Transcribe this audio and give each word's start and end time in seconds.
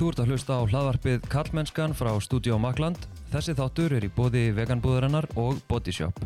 Þú 0.00 0.06
ert 0.08 0.20
að 0.22 0.30
hlusta 0.32 0.54
á 0.56 0.64
hlaðvarpið 0.64 1.24
Karlmennskan 1.28 1.92
frá 1.92 2.08
Studio 2.24 2.54
Makland. 2.56 3.02
Þessi 3.34 3.52
þáttur 3.58 3.92
er 3.98 4.06
í 4.06 4.08
bóði 4.08 4.46
veganbúðarinnar 4.56 5.26
og 5.36 5.58
Bodyshop. 5.68 6.16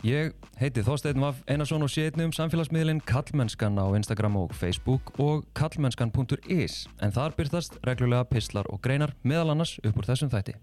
Ég 0.00 0.32
heiti 0.56 0.80
Þorstein 0.86 1.20
Vaff 1.20 1.44
Einarsson 1.44 1.84
og 1.84 1.92
sé 1.92 2.06
einnig 2.08 2.30
um 2.30 2.32
samfélagsmiðlinn 2.38 3.04
Karlmennskan 3.04 3.76
á 3.76 3.84
Instagram 4.00 4.40
og 4.40 4.56
Facebook 4.56 5.12
og 5.20 5.44
karlmennskan.is 5.52 6.86
en 7.04 7.12
þar 7.12 7.36
byrtast 7.36 7.76
reglulega 7.84 8.24
pislar 8.32 8.72
og 8.72 8.80
greinar 8.80 9.12
meðal 9.28 9.58
annars 9.58 9.76
upp 9.84 10.00
úr 10.00 10.08
þessum 10.08 10.32
þætti. 10.32 10.56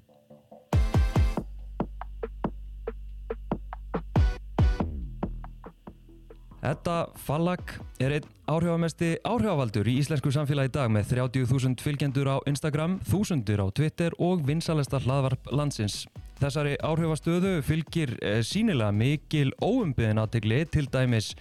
Edda 6.65 7.11
Fallag 7.21 7.75
er 8.01 8.15
einn 8.15 8.29
áhrifamesti 8.49 9.11
áhrifavaldur 9.21 9.85
í 9.85 9.99
íslensku 10.01 10.31
samfélagi 10.33 10.71
í 10.71 10.73
dag 10.73 10.89
með 10.89 11.11
30.000 11.11 11.83
fylgjendur 11.83 12.29
á 12.31 12.37
Instagram, 12.49 12.95
þúsundur 13.05 13.61
á 13.61 13.67
Twitter 13.69 14.15
og 14.17 14.41
vinsalesta 14.47 14.97
hlaðvarp 15.03 15.51
landsins. 15.53 16.07
Þessari 16.41 16.73
áhrifastöðu 16.81 17.59
fylgir 17.65 18.15
eh, 18.17 18.39
sínilega 18.41 18.89
mikil 18.97 19.51
óumbyðin 19.61 20.23
aðtegli 20.23 20.63
til 20.73 20.87
dæmis 20.89 21.35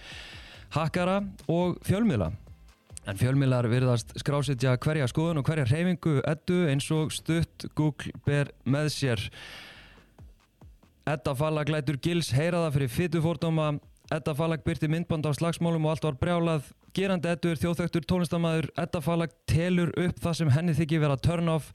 hakkara 0.75 1.23
og 1.49 1.79
fjölmiðla. 1.87 2.29
En 3.09 3.17
fjölmiðlar 3.17 3.69
virðast 3.71 4.13
skrásetja 4.21 4.75
hverja 4.81 5.09
skoðun 5.09 5.41
og 5.41 5.49
hverja 5.49 5.65
reyfingu 5.71 6.19
eddu 6.21 6.67
eins 6.69 6.91
og 6.93 7.09
stutt 7.13 7.65
Google 7.73 8.13
ber 8.29 8.53
með 8.61 8.93
sér. 8.93 9.25
Edda 11.09 11.33
Fallag 11.37 11.69
lætur 11.73 11.97
gils 12.01 12.29
heyra 12.33 12.61
það 12.67 12.77
fyrir 12.77 12.95
fytufórdóma 12.99 13.73
Edda 14.13 14.35
Fallag 14.37 14.61
byrti 14.61 14.85
myndband 14.91 15.25
á 15.25 15.33
slagsmálum 15.33 15.85
og 15.87 15.95
allt 15.95 16.03
var 16.05 16.17
brjálað. 16.21 16.67
Gerandi 16.93 17.29
Eddu 17.31 17.49
er 17.49 17.57
þjóðþögtur 17.57 18.05
tónlistamæður. 18.05 18.67
Edda 18.77 19.01
Fallag 19.01 19.33
telur 19.49 19.89
upp 19.97 20.19
það 20.21 20.35
sem 20.37 20.51
henni 20.53 20.75
þykir 20.77 21.01
vera 21.01 21.17
turn 21.17 21.49
off. 21.49 21.71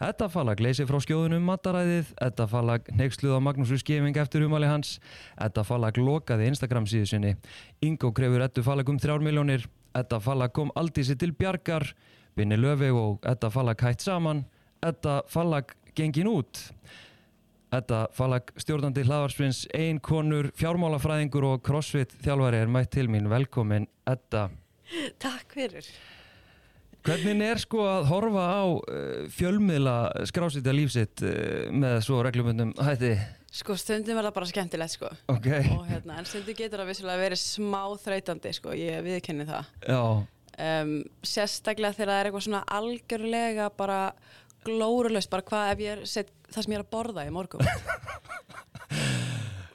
Edda 0.00 0.30
Fallag 0.32 0.62
leysir 0.64 0.88
frá 0.88 0.96
skjóðunum 1.04 1.44
mataræðið. 1.44 2.14
Edda 2.24 2.46
Fallag 2.48 2.88
neyksluð 2.88 3.36
á 3.36 3.40
Magnúsur 3.44 3.82
skefing 3.82 4.16
eftir 4.16 4.46
umali 4.48 4.70
hans. 4.70 4.96
Edda 5.36 5.66
Fallag 5.68 6.00
lokaði 6.00 6.48
Instagram 6.54 6.88
síðu 6.88 7.10
sinni. 7.12 7.36
Ingo 7.84 8.14
krefur 8.16 8.46
Eddu 8.48 8.64
Fallag 8.64 8.88
um 8.88 8.98
þrjár 8.98 9.20
miljónir. 9.26 9.68
Edda 9.94 10.22
Fallag 10.24 10.56
kom 10.56 10.72
aldísi 10.80 11.18
til 11.20 11.36
bjargar. 11.36 11.90
Binni 12.34 12.56
Löfi 12.56 12.88
og 12.96 13.20
Edda 13.28 13.52
Fallag 13.52 13.84
hætt 13.84 14.00
saman. 14.08 14.46
Edda 14.82 15.20
Fallag 15.28 15.76
gengin 15.94 16.32
út. 16.32 16.70
Edda 17.74 18.04
Fallag, 18.14 18.50
stjórnandi 18.60 19.04
hlaðarsprins, 19.06 19.64
ein 19.74 20.00
konur, 20.04 20.50
fjármálafræðingur 20.58 21.46
og 21.48 21.62
crossfit 21.66 22.14
þjálfari 22.24 22.60
er 22.62 22.70
mætt 22.70 22.92
til 22.94 23.08
mín. 23.10 23.30
Velkomin, 23.32 23.88
Edda. 24.06 24.48
Takk 25.22 25.56
fyrir. 25.56 25.88
Hvernig 27.04 27.42
er 27.44 27.60
sko 27.60 27.82
að 27.84 28.06
horfa 28.08 28.44
á 28.48 28.64
uh, 28.64 29.24
fjölmiðla 29.34 29.96
skrásitja 30.30 30.72
lífsitt 30.72 31.24
uh, 31.26 31.72
með 31.74 31.98
svo 32.06 32.22
reglumundum 32.24 32.72
hætti? 32.80 33.16
Sko 33.54 33.76
stundum 33.78 34.18
er 34.18 34.28
það 34.28 34.36
bara 34.38 34.50
skemmtilegt 34.50 34.94
sko. 34.96 35.10
Ok. 35.30 35.50
Og 35.76 35.84
hérna, 35.90 36.16
en 36.18 36.28
stundum 36.30 36.56
getur 36.58 36.80
það 36.80 36.94
vissulega 36.94 37.26
verið 37.26 37.42
smá 37.42 37.82
þreytandi 38.06 38.54
sko, 38.56 38.72
ég 38.78 39.04
viðkenni 39.04 39.46
það. 39.50 39.68
Já, 39.84 40.00
Um, 40.54 41.00
sérstaklega 41.26 41.96
þegar 41.96 42.10
það 42.12 42.20
er 42.20 42.28
eitthvað 42.28 42.42
svona 42.46 42.58
algjörlega 42.76 43.64
bara 43.74 43.96
glórulaust, 44.66 45.30
bara 45.32 45.46
hvað 45.48 45.72
ef 45.72 45.84
ég 45.84 45.96
er 45.96 46.06
set, 46.08 46.32
það 46.50 46.66
sem 46.66 46.74
ég 46.74 46.80
er 46.80 46.86
að 46.86 46.94
borða 46.94 47.26
í 47.26 47.34
morgun. 47.34 47.64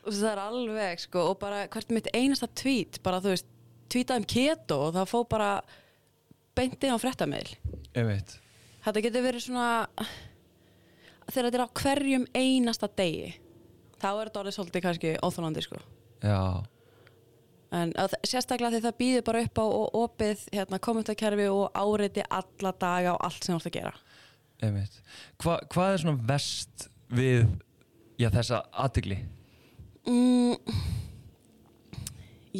og 0.06 0.10
það 0.10 0.32
er 0.32 0.44
alveg 0.46 1.06
sko, 1.06 1.30
og 1.32 1.40
bara 1.42 1.66
hvert 1.72 1.94
mitt 1.96 2.10
einasta 2.14 2.50
tweet, 2.62 3.02
bara 3.06 3.22
þú 3.24 3.36
veist, 3.36 3.50
tweetað 3.90 4.22
um 4.22 4.30
keto 4.30 4.82
og 4.88 4.98
það 4.98 5.10
fó 5.10 5.20
bara 5.30 5.52
beintið 6.58 6.94
á 6.94 6.98
veit. 8.10 8.36
Þetta 8.84 9.06
getur 9.06 9.26
verið 9.26 9.46
svona 9.46 9.70
þegar 11.30 11.50
þetta 11.50 11.60
er 11.60 11.66
á 11.66 11.78
hverjum 11.80 12.26
einasta 12.36 12.90
degi 12.98 13.32
þá 14.00 14.10
er 14.10 14.30
þetta 14.30 14.44
orðið 14.44 14.58
svolítið 14.58 14.86
kannski 14.86 15.16
óþólandi 15.26 15.64
sko 15.66 15.82
Já, 16.24 16.40
en 17.76 17.94
að, 18.00 18.16
sérstaklega 18.28 18.76
því 18.76 18.84
það 18.86 18.98
býður 19.00 19.26
bara 19.30 19.44
upp 19.46 19.62
á 19.62 19.66
og 19.66 19.98
opið 20.04 20.46
hérna, 20.56 20.82
kommentarkerfi 20.84 21.48
og 21.54 21.78
áreiti 21.78 22.26
alla 22.26 22.74
daga 22.82 23.16
og 23.16 23.26
allt 23.28 23.46
sem 23.46 23.56
þú 23.56 23.62
ert 23.62 23.70
að 23.70 23.78
gera. 23.78 23.94
Hva, 25.40 25.60
hvað 25.72 25.94
er 25.94 26.02
svona 26.04 26.28
vest 26.30 26.88
við 27.16 27.46
já, 28.20 28.30
þessa 28.34 28.64
aðtigli? 28.86 29.20
mm, 30.10 30.56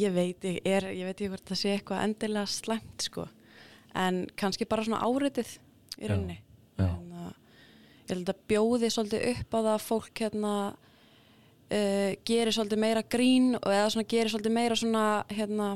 Ég 0.00 0.12
veit 0.14 0.44
ég, 0.46 0.60
er, 0.70 0.86
ég 0.94 1.08
veit 1.08 1.16
ekki 1.18 1.28
hvort 1.32 1.50
það 1.50 1.58
sé 1.58 1.72
eitthvað 1.74 2.04
endilega 2.06 2.46
slæmt 2.48 3.04
sko. 3.08 3.24
En 3.98 4.22
kannski 4.38 4.68
bara 4.70 4.84
svona 4.86 5.00
áreitið 5.02 5.56
í 5.98 6.06
rauninni. 6.10 6.36
En, 6.78 7.08
uh, 7.10 7.32
Ég 8.06 8.12
held 8.14 8.30
að 8.30 8.44
bjóði 8.50 8.90
svolítið 8.90 9.26
upp 9.32 9.50
á 9.54 9.58
það 9.58 9.72
að 9.74 9.82
fólk 9.88 10.22
hérna 10.22 10.52
uh, 10.70 12.12
gerir 12.26 12.54
svolítið 12.54 12.82
meira 12.86 13.02
grín 13.02 13.52
og 13.58 13.66
eða 13.70 13.90
svona 13.94 14.08
gerir 14.14 14.32
svolítið 14.32 14.54
meira 14.56 14.78
svona 14.78 15.04
hérna 15.30 15.68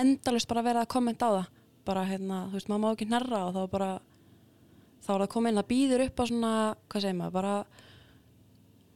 endalust 0.00 0.48
bara 0.52 0.64
verið 0.68 0.84
að 0.84 0.92
kommenta 0.94 1.28
á 1.28 1.32
það. 1.38 1.50
Bara 1.84 2.04
hérna, 2.08 2.42
þú 2.48 2.58
veist, 2.58 2.68
maður 2.70 2.84
má 2.84 2.92
ekki 2.94 3.08
hnerra 3.10 3.40
og 3.48 3.56
þá 3.56 3.62
bara 3.72 3.90
þá 5.04 5.10
er 5.14 5.24
það 5.24 5.32
komið 5.34 5.52
inn, 5.52 5.60
það 5.60 5.70
býður 5.72 6.04
upp 6.06 6.20
á 6.20 6.24
svona 6.30 6.52
hvað 6.92 7.04
segir 7.04 7.18
maður, 7.18 7.34
bara 7.38 7.54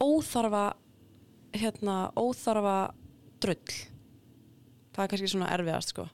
óþarfa 0.03 0.63
hérna, 1.59 1.97
óþarfa 2.17 2.77
drull. 3.43 3.75
Það 4.95 5.03
er 5.03 5.11
kannski 5.13 5.31
svona 5.31 5.51
erfiðast 5.55 5.93
sko. 5.93 6.07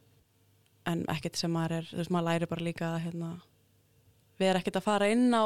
En 0.85 1.05
ekkert 1.09 1.39
sem 1.39 1.53
maður 1.53 1.79
er, 1.79 1.87
þú 1.89 2.01
veist, 2.01 2.13
maður 2.13 2.27
læri 2.29 2.49
bara 2.51 2.65
líka 2.67 2.89
að 2.91 2.99
hérna, 3.07 3.31
við 4.37 4.51
erum 4.51 4.61
ekkert 4.61 4.81
að 4.81 4.85
fara 4.85 5.09
inn 5.13 5.31
á 5.33 5.45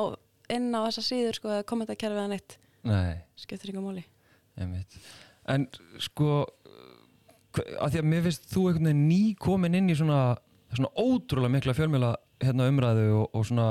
inn 0.54 0.70
á 0.74 0.80
þessa 0.88 1.06
síður 1.06 1.38
sko 1.38 1.58
neitt, 2.30 2.58
Nei, 2.88 3.20
skiptir 3.38 3.74
yngur 3.74 3.86
móli. 3.86 4.06
En 5.50 5.66
sko, 6.02 6.46
að 7.80 7.94
því 7.94 8.02
að 8.02 8.10
mér 8.12 8.26
finnst 8.28 8.50
þú 8.52 8.66
einhvern 8.70 8.90
veginn 8.90 9.08
ný 9.10 9.22
komin 9.40 9.78
inn 9.78 9.90
í 9.92 9.98
svona, 9.98 10.38
svona 10.72 10.92
ótrúlega 10.96 11.54
mikla 11.54 11.76
fjölmiðla 11.78 12.12
hérna 12.44 12.70
umræðu 12.72 13.08
og, 13.20 13.26
og 13.36 13.48
svona 13.50 13.70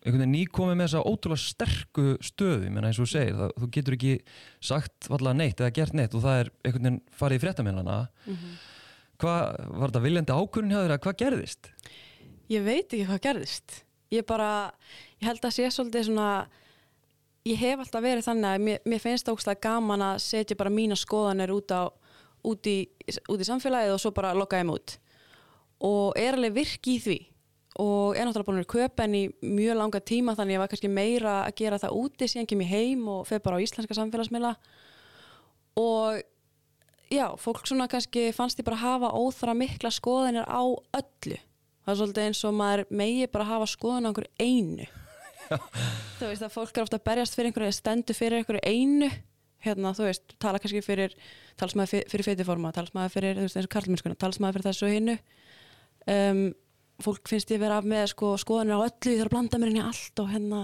einhvern 0.00 0.22
veginn 0.22 0.32
ný 0.32 0.42
komin 0.48 0.78
með 0.80 0.88
þessa 0.88 1.04
ótrúlega 1.10 1.42
sterku 1.44 2.04
stöðu, 2.24 2.66
ég 2.66 2.72
meina 2.72 2.88
eins 2.88 3.00
og 3.00 3.08
þú 3.08 3.12
segir 3.12 3.36
það, 3.36 3.50
þú 3.60 3.70
getur 3.76 3.96
ekki 3.98 4.12
sagt 4.70 5.08
vallega 5.12 5.36
neitt 5.36 5.60
eða 5.60 5.74
gert 5.76 5.96
neitt 5.96 6.16
og 6.16 6.24
það 6.24 6.38
er 6.40 6.52
einhvern 6.64 6.86
veginn 6.86 7.00
farið 7.20 7.40
í 7.40 7.42
fréttamennana 7.44 7.96
hvað, 9.20 9.60
var 9.76 9.92
þetta 9.92 10.02
viljandi 10.06 10.36
ákvörðin 10.36 10.72
hjá 10.72 10.80
þér 10.80 10.94
að 10.94 11.02
hvað 11.04 11.18
gerðist? 11.24 11.70
Ég 12.50 12.64
veit 12.66 12.86
ekki 12.88 13.06
hvað 13.10 13.22
gerðist. 13.26 13.76
Ég 14.10 14.26
bara, 14.26 14.50
ég 15.20 15.28
held 15.28 15.44
að 15.46 15.54
sé 15.54 15.68
svolítið 15.70 16.08
svona, 16.08 16.30
ég 17.46 17.60
hef 17.60 17.84
alltaf 17.84 18.02
verið 18.02 18.26
þannig 18.26 18.48
að 18.50 18.64
mér, 18.66 18.80
mér 18.90 19.02
finnst 19.04 19.28
það 19.28 19.36
ógstlega 19.36 19.64
gaman 19.68 20.06
að 20.08 20.22
setja 20.24 20.58
bara 20.58 20.72
mína 20.74 20.98
skoðanir 20.98 21.52
út, 21.54 21.70
á, 21.70 21.92
út, 22.42 22.66
í, 22.66 22.78
út 23.30 23.44
í 23.44 23.46
samfélagið 23.46 23.94
og 23.94 24.02
svo 24.02 24.14
bara 24.16 24.32
lokka 24.34 24.58
þeim 24.58 24.72
út. 24.74 24.96
Og 25.86 26.18
er 26.18 26.36
alveg 26.36 26.56
virk 26.56 26.90
í 26.90 26.96
því 27.04 27.18
og 27.80 28.16
er 28.16 28.26
náttúrulega 28.26 28.48
búin 28.50 28.60
að 28.60 28.72
köpa 28.74 29.04
henni 29.06 29.22
mjög 29.40 29.78
langa 29.78 30.00
tíma 30.04 30.34
þannig 30.36 30.52
að 30.52 30.56
ég 30.56 30.60
var 30.62 30.70
kannski 30.72 30.90
meira 30.92 31.34
að 31.46 31.56
gera 31.60 31.78
það 31.80 31.96
úti 31.96 32.28
síðan 32.28 32.48
kem 32.50 32.64
ég 32.64 32.72
heim 32.74 33.06
og 33.08 33.22
fer 33.28 33.40
bara 33.44 33.56
á 33.56 33.64
íslenska 33.64 33.96
samfélagsmiðla. 33.96 34.52
Og 35.80 36.20
já, 37.08 37.26
fólk 37.40 37.64
svona 37.64 37.88
kannski 37.90 38.26
fannst 38.36 38.60
ég 38.60 38.66
bara 38.68 38.82
hafa 38.82 39.12
óþra 39.16 39.54
mikla 39.56 39.90
skoðanir 39.94 40.44
á 40.44 40.62
öllu. 40.62 41.38
Það 41.80 41.92
er 41.94 41.98
svolítið 42.02 42.26
eins 42.26 42.44
og 42.44 42.56
maður 42.58 42.84
megi 43.00 43.26
bara 43.32 43.48
hafa 43.48 43.66
skoðan 43.70 44.04
á 44.04 44.08
einhverju 44.10 44.32
einu. 44.44 44.86
Þú 46.20 46.28
veist 46.28 46.44
að 46.44 46.54
fólk 46.54 46.76
er 46.76 46.84
ofta 46.84 47.00
að 47.00 47.06
berjast 47.08 47.34
fyrir 47.34 47.48
einhverju 47.48 47.70
eða 47.70 47.78
stendur 47.80 48.18
fyrir 48.18 48.42
einhverju 48.42 48.62
einu. 48.68 49.08
Hérna 49.64 49.92
þú 49.96 50.04
veist, 50.06 50.36
tala 50.40 50.60
kannski 50.60 50.80
fyrir 50.84 51.16
talsmaður 51.60 51.90
fyrir, 51.94 52.06
fyrir 52.12 52.26
feitiforma, 52.28 52.72
talsmaður 52.76 53.12
fyrir 53.16 53.36
fólk 57.04 57.30
finnst 57.30 57.50
ég 57.52 57.62
vera 57.62 57.80
með 57.84 58.12
sko, 58.14 58.34
skoðanir 58.40 58.78
á 58.78 58.86
öllu, 58.86 59.12
ég 59.12 59.20
þarf 59.20 59.30
að 59.30 59.34
blanda 59.34 59.60
mér 59.60 59.72
inn 59.72 59.80
í 59.80 59.86
allt 59.86 60.22
og 60.22 60.30
hérna 60.32 60.60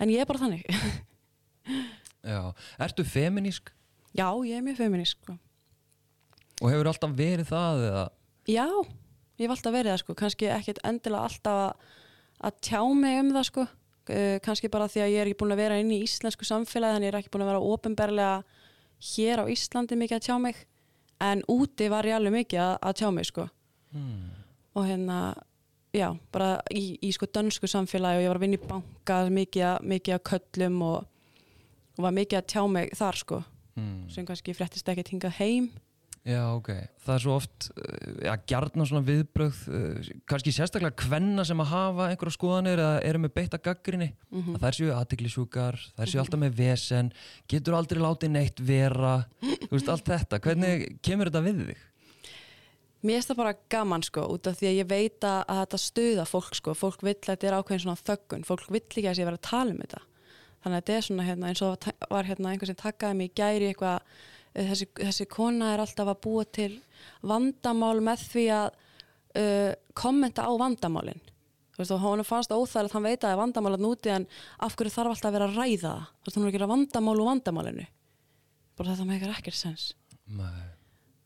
en 0.00 0.12
ég 0.12 0.22
er 0.22 0.28
bara 0.28 0.42
þannig. 0.44 0.64
Já, 2.30 2.40
ertu 2.80 3.04
feminísk 3.08 3.70
já, 4.16 4.28
ég 4.44 4.58
er 4.58 4.64
mjög 4.64 4.80
feminísk 4.80 5.18
sko. 5.22 5.36
og 6.60 6.72
hefur 6.72 6.90
alltaf 6.90 7.12
verið 7.16 7.48
það 7.48 7.84
eða? 7.88 8.06
Já, 8.50 8.66
ég 9.40 9.44
hef 9.46 9.54
alltaf 9.54 9.74
verið 9.74 9.92
það 9.92 10.00
sko, 10.02 10.16
kannski 10.18 10.50
ekkit 10.52 10.80
endilega 10.84 11.28
alltaf 11.28 11.60
að, 11.60 11.92
að 12.48 12.58
tjá 12.66 12.80
mig 12.96 13.20
um 13.22 13.30
það 13.36 13.46
sko, 13.48 13.66
uh, 13.66 14.34
kannski 14.44 14.72
bara 14.72 14.88
því 14.90 15.04
að 15.04 15.12
ég 15.14 15.22
er 15.22 15.30
ekki 15.30 15.40
búin 15.42 15.54
að 15.56 15.62
vera 15.62 15.78
inn 15.80 15.94
í 15.94 16.02
íslensku 16.04 16.48
samfélagi 16.48 16.98
þannig 16.98 17.08
ég 17.08 17.14
er 17.14 17.20
ekki 17.22 17.32
búin 17.32 17.46
að 17.46 17.52
vera 17.54 17.70
ofinberlega 17.70 18.34
hér 19.14 19.40
á 19.40 19.44
Íslandi 19.48 19.96
mikið 19.96 20.18
að 20.18 20.26
tjá 20.26 20.36
mig. 20.42 20.66
En 21.20 21.42
úti 21.52 21.88
var 21.92 22.06
ég 22.08 22.16
alveg 22.16 22.34
mikið 22.34 22.60
að, 22.64 22.74
að 22.88 22.98
tjá 23.00 23.08
mig 23.12 23.28
sko. 23.28 23.46
Hmm. 23.94 24.28
Og 24.74 24.86
hérna, 24.86 25.34
já, 25.92 26.08
bara 26.32 26.60
í, 26.70 26.98
í 27.02 27.10
sko 27.12 27.26
dönsku 27.26 27.66
samfélagi 27.70 28.20
og 28.20 28.24
ég 28.24 28.28
var 28.32 28.38
að 28.40 28.46
vinna 28.46 28.58
í 28.60 28.66
banka 28.68 29.20
mikið, 29.30 29.64
að- 29.74 29.86
mikið 29.94 30.14
að 30.18 30.24
köllum 30.30 30.82
og, 30.82 31.06
og 31.98 32.04
var 32.06 32.12
mikið 32.12 32.38
að 32.42 32.46
tjá 32.54 32.62
mig 32.70 32.90
þar 32.94 33.16
sko 33.24 33.44
Hmm. 33.78 34.08
sem 34.10 34.26
kannski 34.26 34.50
fréttist 34.52 34.88
ekkert 34.90 35.08
hingað 35.12 35.36
heim 35.38 35.68
Já, 36.26 36.42
ok. 36.52 36.66
Það 37.00 37.14
er 37.14 37.22
svo 37.22 37.32
oft, 37.38 37.70
uh, 37.80 38.10
já, 38.26 38.34
gjarnan 38.50 38.84
svona 38.84 39.06
viðbrögð, 39.06 39.60
uh, 39.72 40.08
kannski 40.28 40.52
sérstaklega 40.52 40.92
kvenna 41.00 41.44
sem 41.48 41.56
að 41.62 41.70
hafa 41.70 42.08
einhverja 42.10 42.34
skoðanir 42.36 42.76
eða 42.82 42.98
eru 43.08 43.18
með 43.22 43.32
beitta 43.38 43.56
gaggrinni, 43.62 44.10
Mhm. 44.30 44.56
að 44.58 44.60
þær 44.60 44.76
séu 44.76 44.90
aðtiklisjúkar, 44.98 45.78
þær 45.96 46.10
séu 46.12 46.20
alltaf 46.20 46.40
með 46.42 46.52
vesen, 46.60 47.12
getur 47.48 47.72
aldrei 47.78 48.02
látið 48.02 48.30
neitt 48.34 48.60
vera, 48.60 49.24
þú 49.40 49.70
veist, 49.72 49.88
allt 49.88 50.04
þetta. 50.04 50.40
Hvernig 50.44 51.00
kemur 51.00 51.30
þetta 51.30 51.44
við 51.46 51.66
þig? 51.70 51.76
Mér 53.00 53.16
finnst 53.16 53.30
það 53.32 53.38
bara 53.40 53.54
gaman 53.72 54.02
sko 54.04 54.26
út 54.34 54.48
af 54.50 54.58
því 54.60 54.66
að 54.68 54.78
ég 54.82 54.88
veit 54.90 55.24
að, 55.24 55.38
að 55.48 55.60
þetta 55.62 55.78
stuða 55.80 56.24
fólk 56.28 56.56
sko, 56.58 56.74
fólk 56.76 57.04
vill 57.06 57.14
að 57.16 57.30
þetta 57.30 57.46
er 57.48 57.56
ákveðin 57.56 57.82
svona 57.86 58.02
þöggun, 58.04 58.42
fólk 58.44 58.66
vill 58.68 58.82
ekki 58.84 59.06
að 59.08 59.14
sé 59.16 59.24
vera 59.24 59.38
að 59.40 59.46
tala 59.48 59.72
um 59.72 59.78
þetta. 59.80 60.02
Þannig 60.60 60.76
að 60.76 60.82
þetta 60.82 60.96
er 60.98 61.06
svona 61.06 61.24
hérna 61.24 61.48
eins 61.48 61.62
og 61.64 61.86
var- 62.10 62.28
hérna 62.28 62.50
einhver 62.52 62.68
sem 62.68 62.76
takkaði 62.76 63.16
mig 63.16 63.30
í 63.30 63.34
gæri 63.40 63.70
eitthvað, 63.70 64.02
eh, 64.52 64.66
þessi, 64.68 64.86
þessi 65.00 65.26
kona 65.32 65.70
er 65.72 65.80
alltaf 65.80 66.10
að 66.12 66.20
búa 66.26 66.44
til 66.44 66.82
vandamál 67.24 68.00
með 68.04 68.26
því 68.34 68.44
að 68.58 68.68
uh, 69.40 69.72
kommenta 69.96 70.44
á 70.44 70.52
vandamálin. 70.60 71.22
Þú 71.72 71.80
veist 71.80 71.94
og 71.96 72.02
hún 72.04 72.24
fannst 72.28 72.52
óþægilegt, 72.52 72.92
hann 72.92 73.06
veit 73.06 73.22
að 73.22 73.30
það 73.30 73.32
er 73.32 73.40
vandamál 73.40 73.72
að 73.78 73.84
núti 73.86 74.10
en 74.12 74.26
af 74.60 74.76
hverju 74.76 74.92
þarf 74.92 75.14
alltaf 75.14 75.30
að 75.30 75.36
vera 75.38 75.48
að 75.48 75.56
ræða 75.56 75.80
það. 75.86 76.02
Þú 76.20 76.28
veist 76.28 76.36
hún 76.36 76.44
er 76.44 76.50
að 76.50 76.56
gera 76.58 76.68
vandamál 76.74 77.14
úr 77.16 77.30
vandamálinu. 77.30 77.86
Bara 78.76 78.92
þetta 78.92 79.06
með 79.08 79.24
ekkert 79.30 79.56
sens 79.56 79.86
Nei. 80.26 80.60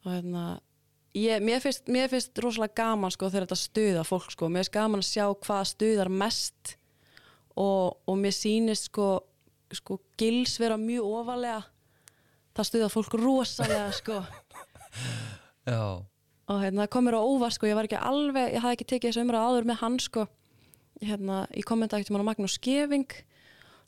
og 0.04 0.12
hérna 0.12 0.44
ég, 1.14 1.42
mér, 1.42 1.60
finnst, 1.62 1.86
mér 1.90 2.08
finnst 2.10 2.38
rosalega 2.42 2.74
gaman 2.82 3.12
sko 3.14 3.28
þegar 3.30 3.46
þetta 3.46 3.60
stuða 3.60 4.06
fólk 4.06 4.32
sko. 4.34 4.48
Mér 4.50 4.64
finnst 4.64 4.74
gaman 4.74 5.02
að 5.02 5.10
sjá 5.10 5.26
hvað 5.46 5.68
stuðar 5.70 6.10
mest 6.10 6.74
og, 7.54 8.00
og 8.10 8.18
mér 8.18 8.34
sýnist 8.34 8.90
sko, 8.90 9.08
sko 9.74 10.00
gils 10.20 10.56
vera 10.62 10.78
mjög 10.80 11.20
ofalega. 11.20 11.60
Það 12.54 12.70
stuða 12.70 12.90
fólk 12.92 13.18
rosalega 13.18 13.86
sko. 13.94 14.22
Já, 15.70 15.82
og 16.44 16.58
hérna 16.60 16.84
það 16.84 16.90
kom 16.92 17.06
mér 17.08 17.18
á 17.18 17.22
óvart 17.22 17.56
sko. 17.56 17.70
Ég 17.70 17.78
var 17.78 17.88
ekki 17.88 18.00
alveg, 18.00 18.56
ég 18.56 18.64
hafði 18.64 18.78
ekki 18.78 18.90
tekið 18.90 19.12
þessu 19.12 19.24
umræða 19.24 19.46
áður 19.52 19.70
með 19.70 19.80
hann 19.82 20.00
sko. 20.02 20.26
Hérna, 21.04 21.44
ég 21.54 21.66
kommenta 21.66 21.98
ekkert 21.98 22.14
um 22.14 22.26
Magnús 22.26 22.58
Skeving. 22.58 23.08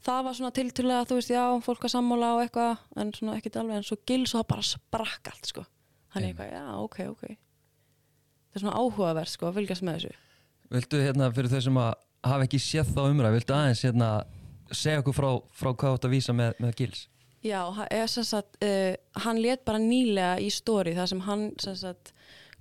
Það 0.07 0.27
var 0.27 0.37
svona 0.37 0.55
tilturlega, 0.55 1.07
þú 1.09 1.19
veist, 1.19 1.31
já, 1.33 1.45
fólk 1.65 1.87
að 1.87 1.95
sammála 1.95 2.35
og 2.37 2.43
eitthvað, 2.45 2.83
en 3.01 3.15
svona 3.17 3.39
ekkert 3.39 3.57
alveg 3.63 3.81
en 3.81 3.87
svo 3.87 3.97
gils 4.07 4.35
og 4.35 4.43
það 4.43 4.51
bara 4.53 4.67
sprakk 4.69 5.31
allt 5.33 5.51
sko 5.51 5.65
Einmitt. 6.21 6.41
eitthvað, 6.41 6.53
já, 6.57 6.65
ok, 6.83 6.99
ok 7.13 7.25
það 7.27 8.59
er 8.59 8.65
svona 8.65 8.81
áhugavert 8.81 9.33
sko 9.33 9.51
að 9.51 9.61
fylgjast 9.61 9.87
með 9.87 9.99
þessu 10.01 10.15
viltu 10.77 11.03
hérna 11.03 11.31
fyrir 11.35 11.53
þau 11.53 11.63
sem 11.69 11.81
að 11.83 11.93
hafa 12.27 12.47
ekki 12.47 12.61
séð 12.63 12.95
þá 12.95 13.03
umræð, 13.07 13.37
viltu 13.37 13.55
aðeins 13.55 13.85
hérna 13.87 14.11
segja 14.75 15.03
okkur 15.03 15.15
frá, 15.15 15.29
frá 15.55 15.71
hvað 15.73 15.97
átt 15.97 16.09
að 16.09 16.15
vísa 16.17 16.35
með, 16.37 16.57
með 16.63 16.75
gils? 16.81 17.07
Já, 17.47 17.61
sagt, 18.09 18.57
uh, 18.65 18.95
hann 19.23 19.41
let 19.43 19.63
bara 19.67 19.79
nýlega 19.79 20.41
í 20.43 20.49
stóri 20.51 20.97
þar 20.97 21.11
sem 21.13 21.23
hann 21.29 21.45
sagt, 21.63 22.13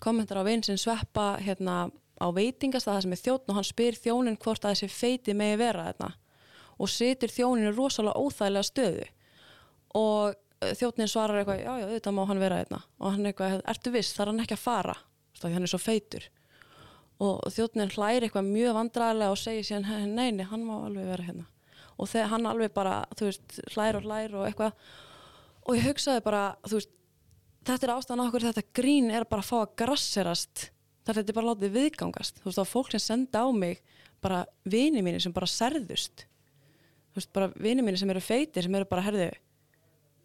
kommentar 0.04 0.44
á 0.44 0.44
vinn 0.46 0.62
sem 0.66 0.78
sveppa 0.78 1.36
hérna, 1.42 1.88
á 2.22 2.28
veitingastað 2.36 3.00
það 3.00 3.04
sem 3.06 3.16
er 3.16 3.24
þjóttn 3.24 3.52
og 3.52 3.58
hann 3.60 3.68
spyr 3.68 3.98
þjónin 3.98 4.38
hvort 4.38 4.66
að 4.66 4.76
þessi 4.76 4.92
feiti 4.94 5.36
megi 5.36 5.58
vera 5.64 5.90
þarna 5.90 6.12
og 6.76 6.92
situr 6.92 7.32
þjónin 7.32 7.72
í 7.72 7.74
rosalega 7.74 8.20
óþægilega 8.20 8.70
stöðu 8.70 9.08
og 9.96 10.36
þjóttnin 10.80 11.10
svarar 11.12 11.42
eitthvað, 11.42 11.62
já, 11.64 11.74
já, 11.82 11.88
þetta 11.96 12.14
má 12.16 12.24
hann 12.30 12.42
vera 12.42 12.62
þarna 12.64 12.80
og 13.00 13.12
hann 13.14 13.30
eitthvað, 13.30 13.62
ertu 13.74 13.94
viss, 13.94 14.14
þarf 14.18 14.32
hann 14.34 14.44
ekki 14.46 14.58
að 14.58 14.64
fara? 14.66 14.96
Af 15.36 15.42
því 15.44 15.54
hann 15.54 15.68
er 15.68 15.72
svo 15.72 15.80
feitur. 15.84 16.28
Og 17.26 17.42
þjóttnin 17.56 17.92
hlæri 17.96 18.28
eitthvað 18.28 18.50
mjög 18.50 18.78
vandræðilega 18.80 19.32
og 19.36 19.40
segir 19.40 19.68
síðan, 19.68 19.86
"He- 19.86 20.08
nei, 20.08 20.32
nei, 20.32 20.46
hann 20.46 20.66
má 20.66 20.76
alveg 20.86 21.06
vera 21.06 21.24
hérna. 21.24 21.46
Og 22.00 22.08
þegar 22.10 22.28
hann 22.28 22.46
alveg 22.46 22.74
bara, 22.74 23.06
þú 23.16 23.26
veist, 23.30 23.60
hlær 23.76 23.96
og 23.96 24.04
hlær 24.04 24.34
og 24.36 24.46
eitthvað. 24.48 24.74
Og 25.68 25.76
ég 25.76 25.84
hugsaði 25.88 26.24
bara, 26.24 26.56
þú 26.64 26.74
veist 26.80 26.90
þetta 27.66 27.84
er 27.84 27.96
ástæðan 27.96 28.26
okkur 28.28 28.42
þetta 28.42 28.64
grín 28.74 29.12
er 29.12 29.24
bara 29.26 29.42
að 29.42 29.50
fá 29.50 29.58
að 29.66 29.76
grasserast 29.76 30.70
þar 31.06 31.16
þetta 31.16 31.30
er 31.30 31.34
bara 31.34 31.56
látið 31.56 31.72
viðgangast. 31.72 32.36
Þú 32.42 32.46
veist, 32.46 32.60
þá 32.60 32.66
fólk 32.68 32.92
sem 32.92 33.00
senda 33.00 33.40
á 33.42 33.48
mig 33.54 33.82
bara 34.22 34.46
vini 34.66 35.02
mínir 35.02 35.22
sem 35.22 35.34
bara 35.34 35.46
serðust 35.50 36.26
þú 37.14 37.20
veist, 37.20 37.32
bara 37.36 37.48
vini 37.56 37.82
mínir 37.86 38.02
sem 38.02 38.10
eru 38.10 38.22
feitir 38.24 38.66
sem 38.66 38.76
eru 38.76 38.88
bara, 38.90 39.04
herðu 39.06 39.30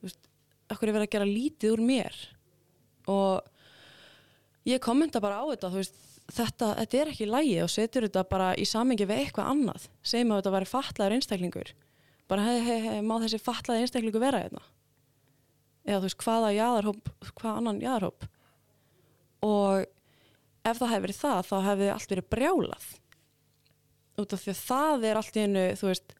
þú 0.00 0.08
veist, 0.08 0.30
okkur 0.75 0.90
er 0.90 0.96
verið 0.99 1.08
að 1.08 1.14
gera 1.17 1.28
lítið 1.28 1.75
úr 1.75 1.82
mér? 1.84 2.17
Og 3.11 4.69
ég 4.69 4.82
kommenta 4.84 5.22
bara 5.22 5.40
á 5.43 5.44
þetta, 5.50 5.70
veist 5.75 5.99
þetta, 6.31 6.72
þetta 6.78 6.99
er 7.00 7.12
ekki 7.12 7.28
lægi 7.28 7.55
og 7.64 7.70
setur 7.72 8.06
þetta 8.06 8.25
bara 8.31 8.50
í 8.58 8.67
samengi 8.69 9.06
við 9.08 9.25
eitthvað 9.25 9.52
annað. 9.55 9.87
Segjum 10.06 10.34
að 10.34 10.43
þetta 10.43 10.55
væri 10.56 10.70
fatlaður 10.70 11.17
einstaklingur. 11.17 11.72
Bara 12.31 12.44
hei, 12.46 12.61
hei, 12.62 12.78
hei, 12.84 13.00
má 13.02 13.17
þessi 13.22 13.40
fatlaði 13.43 13.87
einstaklingur 13.87 14.22
vera 14.22 14.44
hérna? 14.44 14.62
Eða 15.88 16.02
þú 16.02 16.06
veist 16.06 16.22
hvaða 16.25 16.52
jaðarhóp 16.55 17.11
hvaða 17.40 17.56
annan 17.56 17.82
jaðarhóp? 17.82 18.28
Og 19.46 19.87
ef 20.69 20.78
það 20.78 20.93
hefði 20.93 21.05
verið 21.06 21.20
það 21.20 21.43
þá 21.49 21.55
hefði 21.66 21.90
allt 21.94 22.14
verið 22.14 22.31
brjálað. 22.34 22.88
Út 24.20 24.34
af 24.37 24.43
því 24.43 24.52
að 24.52 24.64
það 24.69 25.06
er 25.08 25.20
allt 25.20 25.38
í 25.38 25.44
einu 25.46 25.66
þú 25.81 25.90
veist 25.90 26.16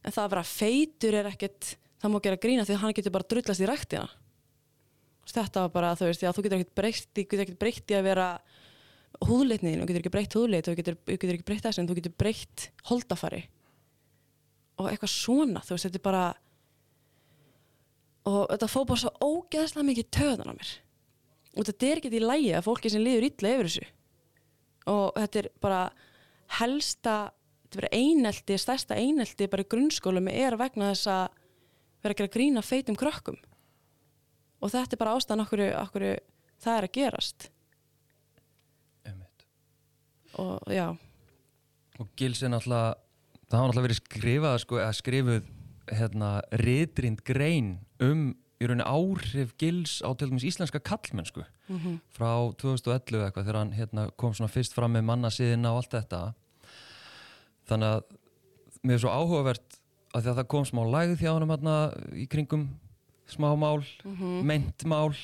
en 0.00 0.14
það 0.14 0.24
að 0.24 0.32
vera 0.32 0.48
feitur 0.48 1.16
er 1.18 1.28
ekkert 1.28 1.74
það 2.00 2.12
má 2.12 2.18
gera 2.24 2.40
grína 2.40 2.66
því 2.66 2.76
að 2.76 2.82
hann 2.84 2.96
getur 2.96 3.14
bara 3.14 3.28
drullast 3.30 3.62
í 3.62 3.68
ræktina. 3.68 4.08
Þetta 5.30 5.64
var 5.66 5.72
bara 5.74 5.94
þú 5.98 6.08
veist 6.08 6.24
já, 6.24 6.30
þú 6.34 6.44
getur 6.46 6.58
ekkert 6.58 6.76
breytt 6.80 7.08
þú 7.14 7.22
getur 7.22 7.44
ekkert 7.44 7.60
breytt 7.60 7.92
í 7.92 7.96
að 7.96 8.06
vera 8.08 8.28
húðleitniðin, 9.26 9.82
þú 9.82 9.88
getur 9.90 10.02
ekki 10.02 10.12
breytt 10.14 10.36
húðleit 10.38 10.66
þú 10.66 10.76
getur, 10.80 10.96
getur 11.06 11.34
ekki 11.36 11.48
breytt 11.50 11.66
þess 11.66 11.80
en 11.82 11.90
þú 11.90 11.96
getur 12.00 12.14
breytt 12.18 12.68
holdafari. 12.90 13.42
Og 14.80 14.88
eitthvað 14.90 15.12
svona, 15.12 15.62
þú 15.62 15.76
veist, 15.76 15.86
þetta 15.88 16.00
er 16.00 16.06
bara 16.08 16.24
og 18.30 18.46
þetta 18.50 18.70
fór 18.70 18.86
bara 18.88 19.02
svo 19.02 19.12
ógeðslega 19.20 19.88
mikið 19.90 20.08
töðan 20.16 20.52
á 20.52 20.54
mér. 20.56 20.72
Og 21.58 21.66
þetta 21.66 21.88
er 21.88 22.00
ekki 22.00 22.12
í 22.14 22.22
lægi 22.22 22.54
að 22.54 22.66
fólki 22.66 22.92
sem 22.92 23.04
líður 23.04 23.26
illa 23.28 23.52
yfir 23.54 23.68
þessu. 23.68 23.86
Og 24.90 25.06
þetta 25.18 25.40
er 25.42 25.50
bara 25.62 25.82
helsta 26.58 27.16
þetta 27.70 27.86
er 27.86 27.94
einelti, 27.94 28.58
stærsta 28.58 28.98
einelti 28.98 29.46
bara 29.50 29.62
í 29.64 29.70
grunnskólum 29.70 30.28
er 30.32 30.56
vegna 30.58 30.90
þess 30.90 31.10
að 31.10 31.39
vera 32.02 32.14
að 32.14 32.20
gera 32.22 32.34
grína 32.36 32.64
feitum 32.64 32.98
krökkum. 32.98 33.38
Og 34.60 34.72
þetta 34.72 34.96
er 34.96 35.00
bara 35.00 35.14
ástæðan 35.16 35.44
okkur, 35.44 35.62
okkur 35.80 36.06
það 36.60 36.76
er 36.76 36.88
að 36.88 36.94
gerast. 36.96 37.48
Einmitt. 39.08 39.46
og 40.38 40.60
já, 40.70 40.96
Og 42.00 42.08
gils 42.16 42.40
er 42.42 42.48
náttúrulega, 42.48 42.94
það 43.48 43.58
hafa 43.58 43.66
náttúrulega 43.68 43.86
verið 43.88 43.98
skrifað, 44.00 44.54
sko, 44.62 44.78
eða 44.80 44.92
skrifuð 44.96 45.48
hérna, 45.90 46.28
ritrind 46.62 47.20
grein 47.26 47.74
um 48.00 48.30
í 48.60 48.68
rauninni 48.68 48.84
áhrif 48.84 49.54
gils 49.60 49.98
á 50.04 50.12
til 50.16 50.28
dæmis 50.30 50.44
íslenska 50.44 50.82
kallmennsku 50.84 51.42
mm 51.68 51.98
frá 52.12 52.52
2011 52.60 53.24
eitthvað 53.24 53.46
þegar 53.46 53.58
hann 53.58 53.72
hérna, 53.72 54.06
kom 54.20 54.34
svona 54.36 54.52
fyrst 54.52 54.76
fram 54.76 54.92
með 54.92 55.06
mannasíðina 55.08 55.72
og 55.72 55.80
allt 55.80 55.94
þetta. 55.96 56.20
Þannig 57.70 57.94
að 57.94 58.02
mér 58.82 58.96
er 58.96 59.02
svo 59.04 59.12
áhugavert 59.14 59.79
að 60.14 60.30
það 60.34 60.46
kom 60.48 60.64
smá 60.68 60.82
lægð 60.90 61.20
hjá 61.22 61.32
hann 61.36 61.48
hérna, 61.50 61.74
í 62.12 62.26
kringum 62.28 62.68
smá 63.30 63.52
mál, 63.56 63.84
Mhm. 64.04 64.42
meint 64.44 64.84
mál. 64.84 65.14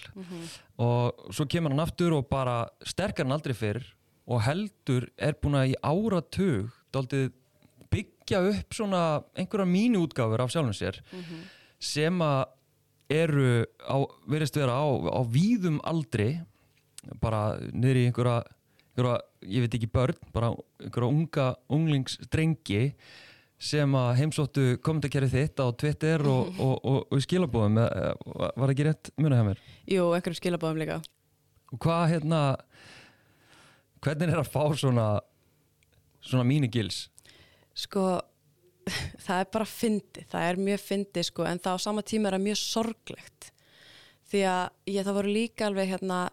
Og 0.79 1.33
svo 1.35 1.47
kemur 1.47 1.71
hann 1.71 1.81
aftur 1.81 2.13
og 2.15 2.29
bara 2.31 2.69
sterkar 2.85 3.25
hann 3.27 3.33
aldrei 3.39 3.55
fyrr 3.55 3.83
og 4.29 4.41
heldur 4.43 5.09
er 5.19 5.33
búin 5.35 5.55
að 5.59 5.73
í 5.73 5.75
áratug 5.83 6.71
daldið 6.93 7.33
byggja 7.91 8.41
upp 8.51 8.71
svona 8.75 9.25
einhverja 9.37 9.67
mínu 9.67 10.07
útgáfur 10.07 10.41
af 10.41 10.51
sjálfum 10.51 10.75
sér 10.75 11.01
sem 11.81 12.19
að 12.19 12.47
eru 13.11 13.67
á, 13.87 13.97
verðist 14.29 14.55
vera 14.57 14.73
á, 14.75 14.87
á 14.87 15.23
víðum 15.27 15.81
aldri 15.85 16.45
bara 17.21 17.59
niður 17.73 17.97
í 17.97 18.07
einhverja, 18.11 18.43
einhverja 18.97 19.21
ég 19.47 19.61
veit 19.63 19.75
ekki 19.79 19.91
börn, 19.93 20.17
bara 20.33 20.51
einhverja 20.83 21.09
unga 21.11 21.57
unglingsdrengi 21.71 22.95
sem 23.57 23.95
að 23.97 24.11
heimsóttu 24.21 24.65
kommentarkerið 24.85 25.33
þitt 25.33 25.63
á 25.65 25.67
Twitter 25.81 26.27
og, 26.29 26.51
og, 26.61 26.75
og, 26.85 26.99
og 27.09 27.17
í 27.17 27.25
skilabóðum 27.25 27.81
eh, 27.81 28.11
var 28.61 28.73
ekki 28.73 28.89
rétt 28.89 29.13
munið 29.17 29.47
mér? 29.49 29.63
Jú, 29.89 30.11
einhverjum 30.13 30.41
skilabáðum 30.41 30.83
líka. 30.83 30.99
Og 31.73 31.81
hvað 31.83 32.05
hérna 32.13 32.43
hvernig 34.05 34.35
er 34.35 34.43
að 34.43 34.53
fá 34.53 34.63
svona 34.77 35.09
svona 36.27 36.47
mínigils? 36.47 37.07
Sko, 37.77 38.07
það 39.25 39.43
er 39.43 39.53
bara 39.53 39.69
fyndi, 39.69 40.25
það 40.31 40.49
er 40.49 40.63
mjög 40.69 40.83
fyndi 40.85 41.27
sko, 41.27 41.47
en 41.49 41.63
það 41.63 41.79
á 41.79 41.85
sama 41.87 42.07
tíma 42.07 42.31
er 42.31 42.39
það 42.39 42.47
mjög 42.49 42.63
sorglegt. 42.63 43.53
Því 44.27 44.43
að 44.51 44.65
ég 44.91 45.07
það 45.07 45.19
voru 45.21 45.37
líka 45.37 45.69
alveg 45.69 45.93
hérna, 45.93 46.25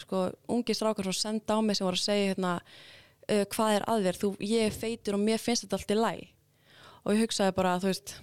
sko, 0.00 0.24
ungi 0.50 0.74
strákar 0.74 1.10
sem 1.10 1.18
senda 1.18 1.58
á 1.58 1.60
mig 1.62 1.78
sem 1.78 1.86
voru 1.86 2.00
að 2.00 2.08
segja 2.08 2.32
hérna, 2.32 2.56
uh, 3.30 3.44
hvað 3.54 3.76
er 3.76 3.88
að 3.92 4.06
þér, 4.08 4.20
þú, 4.22 4.32
ég 4.50 4.66
er 4.66 4.76
feitur 4.76 5.18
og 5.18 5.24
mér 5.24 5.42
finnst 5.42 5.66
þetta 5.66 5.78
allt 5.78 5.94
í 5.94 5.98
læg. 6.00 6.28
Og 7.04 7.14
ég 7.14 7.24
hugsaði 7.24 7.56
bara, 7.56 7.76
þú 7.80 7.90
veist, 7.90 8.14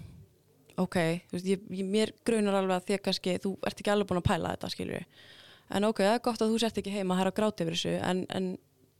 ok, 0.78 0.98
þú 1.30 1.38
veist, 1.38 1.50
ég, 1.50 1.68
ég, 1.80 1.90
mér 1.96 2.14
grunar 2.28 2.60
alveg 2.60 2.78
að 2.78 2.88
því 2.88 2.98
að 2.98 3.04
kannski, 3.08 3.36
þú 3.44 3.54
ert 3.66 3.82
ekki 3.82 3.94
alveg 3.94 4.10
búin 4.12 4.22
að 4.22 4.30
pæla 4.30 4.54
þetta, 4.56 4.72
skiljur 4.76 5.08
En 5.68 5.84
ok, 5.84 5.98
það 6.00 6.14
er 6.14 6.22
gott 6.24 6.44
að 6.44 6.52
þú 6.54 6.60
sért 6.64 6.78
ekki 6.80 6.92
heima, 6.94 7.18
að 7.20 7.34
gráta 7.36 7.66
yfir 7.66 7.76
þessu, 7.76 7.96
en, 8.00 8.22
en 8.32 8.46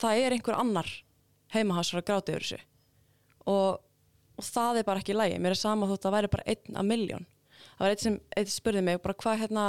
það 0.02 0.24
er 0.26 0.34
einhver 0.36 0.58
annar 0.60 0.90
heimahásar 1.54 2.02
að 2.02 2.08
gráta 2.10 2.34
yfir 2.34 2.44
þessu. 2.44 2.58
Og, 3.48 3.78
og 4.36 4.44
það 4.44 4.82
er 4.82 4.88
bara 4.90 5.00
ekki 5.00 5.16
lægi 5.16 5.40
mér 5.40 5.56
er 5.56 5.62
sama 5.62 5.88
þótt 5.88 6.02
að 6.02 6.10
það 6.10 6.18
væri 6.18 6.32
bara 6.34 6.48
einn 6.52 6.80
af 6.82 6.88
miljón 6.90 7.28
það 7.78 7.84
var 7.84 7.94
einn 7.94 8.04
sem 8.04 8.18
einn 8.38 8.52
spurði 8.52 8.84
mig 8.86 9.02
bara 9.04 9.18
hvað 9.22 9.42
hérna 9.44 9.66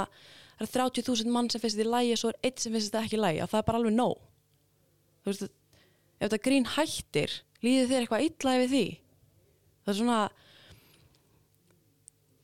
það 0.59 0.65
er 0.65 0.71
30.000 0.75 1.33
mann 1.33 1.49
sem 1.51 1.61
finnst 1.63 1.79
þetta 1.79 1.87
í 1.87 1.93
lægi 1.93 2.15
og 2.15 2.21
svo 2.21 2.31
er 2.33 2.39
eitt 2.49 2.63
sem 2.63 2.73
finnst 2.75 2.89
þetta 2.89 3.03
ekki 3.05 3.17
í 3.17 3.21
lægi 3.23 3.43
og 3.43 3.51
það 3.51 3.61
er 3.61 3.67
bara 3.69 3.81
alveg 3.81 3.95
nóg. 3.95 4.25
Þú 5.19 5.31
veist, 5.31 5.45
ef 6.19 6.25
þetta 6.25 6.41
grín 6.49 6.67
hættir 6.75 7.35
líður 7.63 7.91
þér 7.91 8.03
eitthvað 8.03 8.25
illa 8.27 8.55
yfir 8.57 8.73
því 8.73 8.83
það 9.89 9.93
er 9.95 9.99
svona 9.99 10.19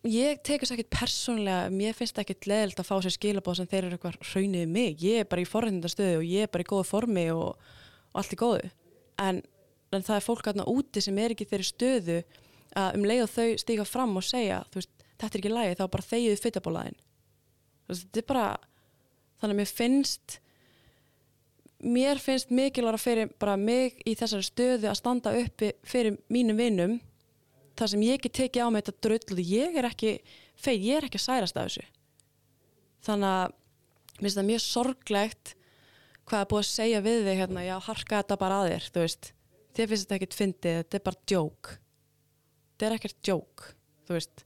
ég 0.05 0.41
tekur 0.45 0.65
þess 0.67 0.75
ekkert 0.75 0.93
persónlega 0.97 1.73
mér 1.73 1.97
finnst 1.97 2.19
ekkert 2.21 2.49
leðilt 2.49 2.81
að 2.81 2.89
fá 2.89 2.95
sér 3.01 3.15
skilabóð 3.15 3.59
sem 3.59 3.69
þeir 3.69 3.83
eru 3.83 3.97
eitthvað 3.97 4.17
raunið 4.33 4.71
mig. 4.73 5.03
Ég 5.05 5.23
er 5.23 5.29
bara 5.29 5.41
í 5.45 5.49
forrindastöðu 5.49 6.19
og 6.19 6.25
ég 6.29 6.45
er 6.45 6.51
bara 6.53 6.65
í 6.65 6.69
góðu 6.69 6.87
formi 6.89 7.27
og, 7.33 7.69
og 8.13 8.19
allt 8.21 8.35
í 8.35 8.39
góðu. 8.39 8.73
En, 9.21 9.41
en 9.95 10.05
það 10.05 10.19
er 10.19 10.25
fólk 10.25 10.49
aðna 10.51 10.67
úti 10.69 11.01
sem 11.01 11.17
er 11.21 11.33
ekki 11.33 11.47
þeirri 11.49 11.69
stöðu 11.69 12.19
að 12.75 12.97
um 12.99 13.07
leið 13.07 13.25
og 13.25 13.31
þau 13.31 13.47
stíka 13.61 13.87
fram 13.87 14.15
og 14.19 14.25
segja 14.25 14.61
veist, 14.73 14.91
þetta 15.15 15.31
er 15.31 15.41
ekki 15.41 15.53
lægi 15.53 15.77
þá 15.79 15.85
bara 15.93 16.09
þegiðu 16.09 16.41
fytabólaðin 16.43 16.97
þetta 17.91 18.21
er 18.21 18.27
bara 18.31 18.47
þannig 19.39 19.53
að 19.53 19.59
mér 19.61 19.71
finnst 19.71 20.37
mér 21.85 22.21
finnst 22.23 22.53
mikilvægt 22.55 23.03
fyrir 23.03 23.33
bara 23.39 23.55
mig 23.59 23.99
í 24.07 24.15
þessari 24.17 24.47
stöðu 24.47 24.89
að 24.91 24.99
standa 24.99 25.35
uppi 25.39 25.71
fyrir 25.87 26.17
mínum 26.31 26.59
vinnum 26.59 26.97
það 27.75 27.91
sem 27.91 28.05
ég 28.05 28.17
ekki 28.17 28.31
tekið 28.39 28.65
á 28.65 28.69
mig 28.71 28.85
þetta 28.85 29.05
drull 29.05 29.35
og 29.35 29.51
ég 29.51 29.77
er 29.79 29.87
ekki 29.89 30.11
feit, 30.55 30.81
ég 30.81 30.97
er 30.97 31.07
ekki 31.07 31.19
að 31.19 31.25
særast 31.25 31.59
af 31.59 31.67
þessu. 31.67 31.85
Þannig 33.05 33.29
að 33.29 33.55
mér 34.15 34.25
finnst 34.25 34.39
það 34.39 34.49
mjög 34.49 34.63
sorglegt 34.65 35.53
hvað 36.25 36.41
er 36.41 36.49
búið 36.51 36.63
að 36.63 36.71
segja 36.71 37.01
við 37.05 37.27
þig 37.27 37.39
hérna, 37.41 37.65
já 37.65 37.75
harka 37.85 38.21
þetta 38.21 38.37
bara 38.41 38.59
að 38.61 38.69
þér 38.71 38.87
þú 38.95 39.03
veist, 39.03 39.31
þér 39.75 39.89
finnst 39.91 40.05
þetta 40.05 40.17
ekkert 40.17 40.37
fyndið 40.39 40.77
þetta 40.79 40.97
er 40.97 41.05
bara 41.05 41.23
djók. 41.31 41.71
Þetta 42.75 42.87
er 42.87 42.97
ekkert 42.97 43.19
djók 43.21 43.67
þú 44.07 44.17
veist. 44.17 44.45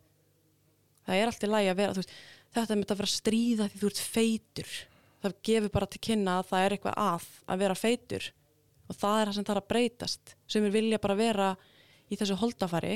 Það 1.05 1.21
er 1.21 1.31
alltaf 1.31 1.53
lægi 1.53 1.71
að 1.71 1.79
vera 1.79 1.97
veist, 1.99 2.15
þetta 2.55 2.73
er 2.73 2.81
með 2.81 2.93
að 2.93 3.01
vera 3.03 3.13
stríða 3.13 3.69
því 3.69 3.83
þú 3.83 3.91
ert 3.91 4.03
feitur. 4.17 4.73
Það 5.19 5.39
gefur 5.49 5.73
bara 5.75 5.89
til 5.91 6.01
kynna 6.07 6.37
að 6.39 6.49
það 6.49 6.65
er 6.65 6.75
eitthvað 6.75 6.99
að 7.03 7.29
að 7.45 7.63
vera 7.63 7.77
feitur. 7.77 8.27
Og 8.89 8.97
það 8.97 9.19
er 9.19 9.29
það 9.29 9.37
sem 9.37 9.47
þarf 9.49 9.61
að 9.61 9.69
breytast. 9.69 10.35
Sem 10.49 10.65
er 10.65 10.73
vilja 10.73 11.01
bara 11.03 11.17
vera 11.19 11.49
í 12.09 12.17
þessu 12.17 12.37
holdafari 12.39 12.95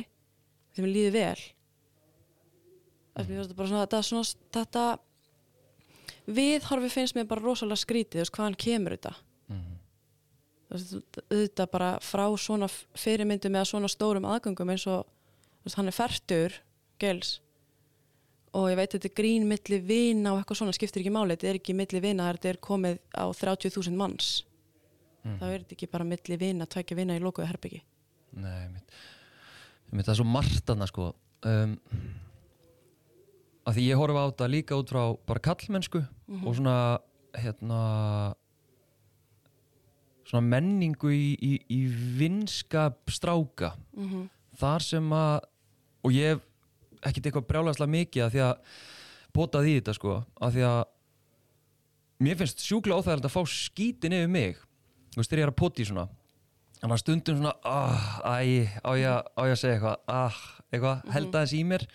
þeim 0.74 0.88
er 0.88 0.94
líðið 0.94 1.18
vel 1.18 1.44
þetta, 3.14 3.54
svona, 3.54 3.84
þetta, 3.86 4.02
svona, 4.10 4.26
þetta 4.58 4.86
viðhorfi 6.34 6.90
finnst 6.90 7.18
mér 7.18 7.30
bara 7.30 7.44
rosalega 7.44 7.82
skrítið 7.84 8.24
veist, 8.24 8.34
hvaðan 8.34 8.60
kemur 8.60 8.98
þetta. 8.98 9.16
Mm 9.54 9.74
þetta 10.74 11.68
bara 11.70 11.94
frá 12.02 12.26
svona 12.40 12.70
fyrirmyndum 12.98 13.56
eða 13.58 13.70
svona 13.70 13.90
stórum 13.92 14.26
aðgöngum 14.26 14.74
eins 14.74 14.86
og 14.90 15.06
veist, 15.64 15.78
hann 15.78 15.90
er 15.90 15.96
færtur 15.96 16.56
gels 17.02 17.38
og 18.54 18.70
ég 18.72 18.78
veit 18.78 18.94
þetta 18.94 19.10
er 19.10 19.18
grín 19.18 19.48
milli 19.50 19.80
vina 19.86 20.34
og 20.34 20.42
eitthvað 20.42 20.62
svona 20.62 20.76
skiptir 20.76 21.04
ekki 21.04 21.14
máli 21.14 21.36
þetta 21.36 21.52
er 21.52 21.60
ekki 21.62 21.78
milli 21.78 22.02
vina, 22.02 22.32
þetta 22.34 22.54
er 22.54 22.62
komið 22.62 23.00
á 23.14 23.26
30.000 23.30 23.98
manns. 23.98 24.44
Mm. 25.24 25.38
þá 25.40 25.46
er 25.48 25.58
þetta 25.64 25.78
ekki 25.78 25.92
bara 25.94 26.08
milli 26.08 26.38
vina, 26.40 26.68
tækja 26.68 26.98
vina 27.00 27.18
í 27.18 27.24
lokuðu 27.24 27.48
herbyggi 27.52 27.84
Nei, 28.34 28.66
mitt 28.74 28.98
það 30.02 30.14
er 30.14 30.20
svo 30.20 30.26
margt 30.26 30.70
annað 30.74 30.90
sko 30.90 31.10
um, 31.46 31.76
að 33.64 33.78
því 33.78 33.88
ég 33.88 34.00
horfa 34.00 34.24
á 34.26 34.30
þetta 34.32 34.52
líka 34.52 34.80
út 34.80 34.90
frá 34.92 35.04
bara 35.28 35.46
kallmennsku 35.50 36.02
mm 36.02 36.08
-hmm. 36.36 36.48
og 36.48 36.56
svona 36.56 36.78
hérna 37.34 37.82
svona 40.24 40.48
menningu 40.48 41.12
í, 41.12 41.38
í, 41.38 41.54
í 41.70 41.82
vinskap 42.18 43.10
stráka 43.10 43.76
mm 43.94 44.10
-hmm. 44.10 44.30
þar 44.58 44.82
sem 44.82 45.14
að 45.14 45.40
og 46.04 46.12
ég 46.12 46.34
hef 46.34 46.42
ekkert 47.04 47.26
eitthvað 47.26 47.48
brjálagslega 47.48 47.92
mikið 47.92 48.24
að 48.24 48.32
því 48.34 48.42
að 48.48 48.56
bótað 49.34 49.68
í 49.68 49.76
þetta 49.78 49.94
sko 49.94 50.24
að 50.42 50.52
því 50.54 50.64
að 50.70 50.84
mér 52.24 52.38
finnst 52.40 52.60
sjúkla 52.64 52.98
óþægilegt 52.98 53.26
að 53.26 53.36
fá 53.36 53.44
skítin 53.46 54.16
yfir 54.18 54.30
mig 54.32 54.58
þú 55.14 55.18
veist 55.22 55.30
þegar 55.30 55.42
ég 55.42 55.48
er 55.48 55.54
að 55.54 55.62
poti 55.62 55.86
svona 55.86 56.08
Þannig 56.84 56.98
að 56.98 57.00
stundum 57.00 57.38
svona, 57.40 57.52
ah, 57.64 58.08
æ, 58.28 58.68
á 58.84 58.92
ég 59.00 59.28
að 59.40 59.54
segja 59.56 59.78
eitthvað, 59.78 60.00
ah, 60.12 60.40
eitthvað, 60.68 60.98
-hmm. 60.98 61.14
held 61.16 61.38
aðeins 61.40 61.54
í 61.56 61.62
mér. 61.64 61.86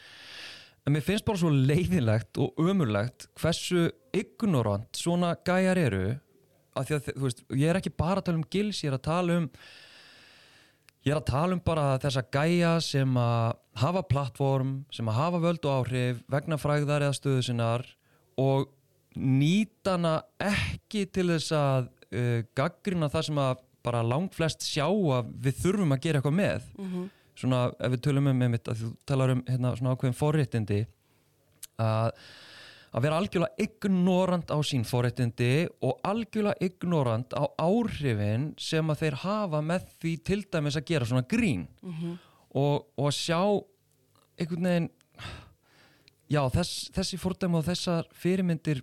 En 0.86 0.94
mér 0.94 1.04
finnst 1.04 1.26
bara 1.26 1.40
svo 1.42 1.50
leiðilegt 1.52 2.40
og 2.40 2.56
ömurlegt 2.56 3.26
hversu 3.36 3.90
ignorant 4.16 4.88
svona 4.96 5.34
gæjar 5.44 5.76
eru. 5.76 6.16
Að 6.72 6.94
að, 6.96 7.10
þú 7.10 7.26
veist, 7.26 7.44
ég 7.52 7.68
er 7.68 7.76
ekki 7.76 7.92
bara 7.92 8.22
að 8.22 8.30
tala 8.30 8.40
um 8.40 8.48
gils, 8.48 8.80
ég 8.80 8.88
er 8.88 8.96
að 8.96 9.04
tala 9.10 9.36
um, 9.42 9.50
ég 11.04 11.12
er 11.12 11.20
að 11.20 11.28
tala 11.34 11.52
um 11.52 11.60
bara 11.60 11.98
þessa 12.00 12.24
gæja 12.32 12.72
sem 12.80 13.20
að 13.20 13.60
hafa 13.84 14.02
plattform, 14.08 14.72
sem 14.90 15.12
að 15.12 15.20
hafa 15.20 15.44
völd 15.44 15.68
og 15.68 15.84
áhrif 15.84 16.24
vegna 16.32 16.56
fræðar 16.56 17.04
eða 17.04 17.20
stöðu 17.20 17.44
sinnar 17.44 17.84
og 18.40 18.70
nýta 19.12 19.98
hana 19.98 20.22
ekki 20.40 21.04
til 21.12 21.28
þess 21.34 21.52
að 21.52 21.92
uh, 22.08 22.40
gaggrina 22.56 23.12
það 23.12 23.28
sem 23.28 23.44
að 23.44 23.67
bara 23.88 24.04
langt 24.06 24.36
flest 24.36 24.66
sjá 24.66 24.86
að 24.88 25.32
við 25.46 25.62
þurfum 25.62 25.96
að 25.96 26.04
gera 26.04 26.20
eitthvað 26.20 26.38
með 26.40 26.68
mm 26.76 26.90
-hmm. 26.92 27.08
svona 27.42 27.62
ef 27.78 27.94
við 27.94 28.04
tölum 28.06 28.30
um 28.32 28.44
einmitt 28.46 28.68
að 28.68 28.84
þú 28.84 28.92
talar 29.06 29.34
um 29.36 29.42
hérna, 29.48 29.74
svona 29.76 29.96
ákveðin 29.96 30.20
forréttindi 30.22 30.84
að 31.78 32.12
að 32.88 33.04
vera 33.04 33.18
algjörlega 33.20 33.64
ignorant 33.64 34.48
á 34.48 34.58
sín 34.64 34.84
forréttindi 34.88 35.68
og 35.84 35.98
algjörlega 36.08 36.64
ignorant 36.64 37.34
á 37.36 37.44
áhrifin 37.60 38.52
sem 38.60 38.90
að 38.90 39.02
þeir 39.02 39.18
hafa 39.24 39.60
með 39.64 39.90
því 40.00 40.12
til 40.24 40.40
dæmis 40.48 40.78
að 40.78 40.88
gera 40.88 41.08
svona 41.08 41.26
grín 41.28 41.66
mm 41.82 41.92
-hmm. 41.92 42.14
og, 42.56 42.86
og 42.96 43.10
að 43.10 43.18
sjá 43.18 43.42
einhvern 44.38 44.68
veginn 44.70 44.90
já 46.28 46.42
þess, 46.52 46.90
þessi 46.92 47.18
fordæma 47.18 47.58
og 47.58 47.66
þessar 47.68 48.08
fyrirmyndir 48.12 48.82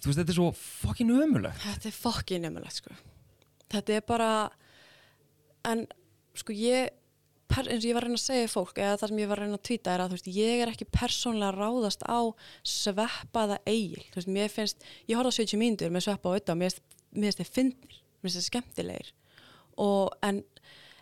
þú 0.00 0.10
veist 0.10 0.20
þetta 0.20 0.32
er 0.32 0.38
svo 0.38 0.52
fokkin 0.52 1.10
umulagt 1.10 1.60
Þetta 1.60 1.88
er 1.88 1.96
fokkin 1.96 2.48
umulagt 2.50 2.80
sko 2.80 2.96
þetta 3.78 3.96
er 3.98 4.06
bara 4.08 4.30
en 5.70 5.86
sko 6.38 6.54
ég 6.56 6.92
eins 7.54 7.84
og 7.84 7.86
ég 7.86 7.94
var 7.94 8.02
að 8.02 8.08
reyna 8.08 8.18
að 8.18 8.24
segja 8.24 8.50
fólk 8.50 8.78
eða 8.80 8.96
það 8.98 9.10
sem 9.10 9.18
ég 9.20 9.28
var 9.30 9.40
að 9.40 9.46
reyna 9.46 9.58
að 9.58 9.66
tvíta 9.68 9.92
er 9.92 10.02
að 10.02 10.14
veist, 10.14 10.30
ég 10.34 10.62
er 10.62 10.70
ekki 10.72 10.86
persónlega 10.90 11.52
ráðast 11.54 12.02
á 12.02 12.20
sveppaða 12.66 13.60
eigil 13.68 14.02
veist, 14.14 14.30
mér 14.30 14.50
finnst, 14.50 14.82
ég 15.06 15.18
horfði 15.18 15.30
á 15.30 15.38
70 15.44 15.60
mínútur 15.60 15.92
með 15.94 16.06
sveppa 16.08 16.30
á 16.30 16.32
auðvitað, 16.32 16.58
mér 16.58 16.74
finnst 16.74 17.38
þetta 17.38 17.54
finnir 17.54 18.00
mér 18.24 18.24
finnst 18.24 18.38
þetta 18.40 18.48
skemmtilegir. 18.48 19.12
Og 19.84 20.16
en, 20.24 20.42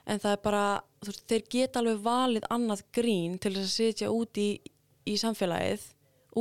en 0.05 0.23
það 0.23 0.37
er 0.37 0.45
bara 0.45 0.67
veist, 1.07 1.25
þeir 1.31 1.49
geta 1.57 1.81
alveg 1.81 2.05
valið 2.05 2.49
annað 2.53 2.85
grín 2.99 3.39
til 3.41 3.55
þess 3.57 3.69
að 3.69 3.75
setja 3.79 4.13
út 4.13 4.43
í, 4.43 4.51
í 5.09 5.17
samfélagið 5.21 5.89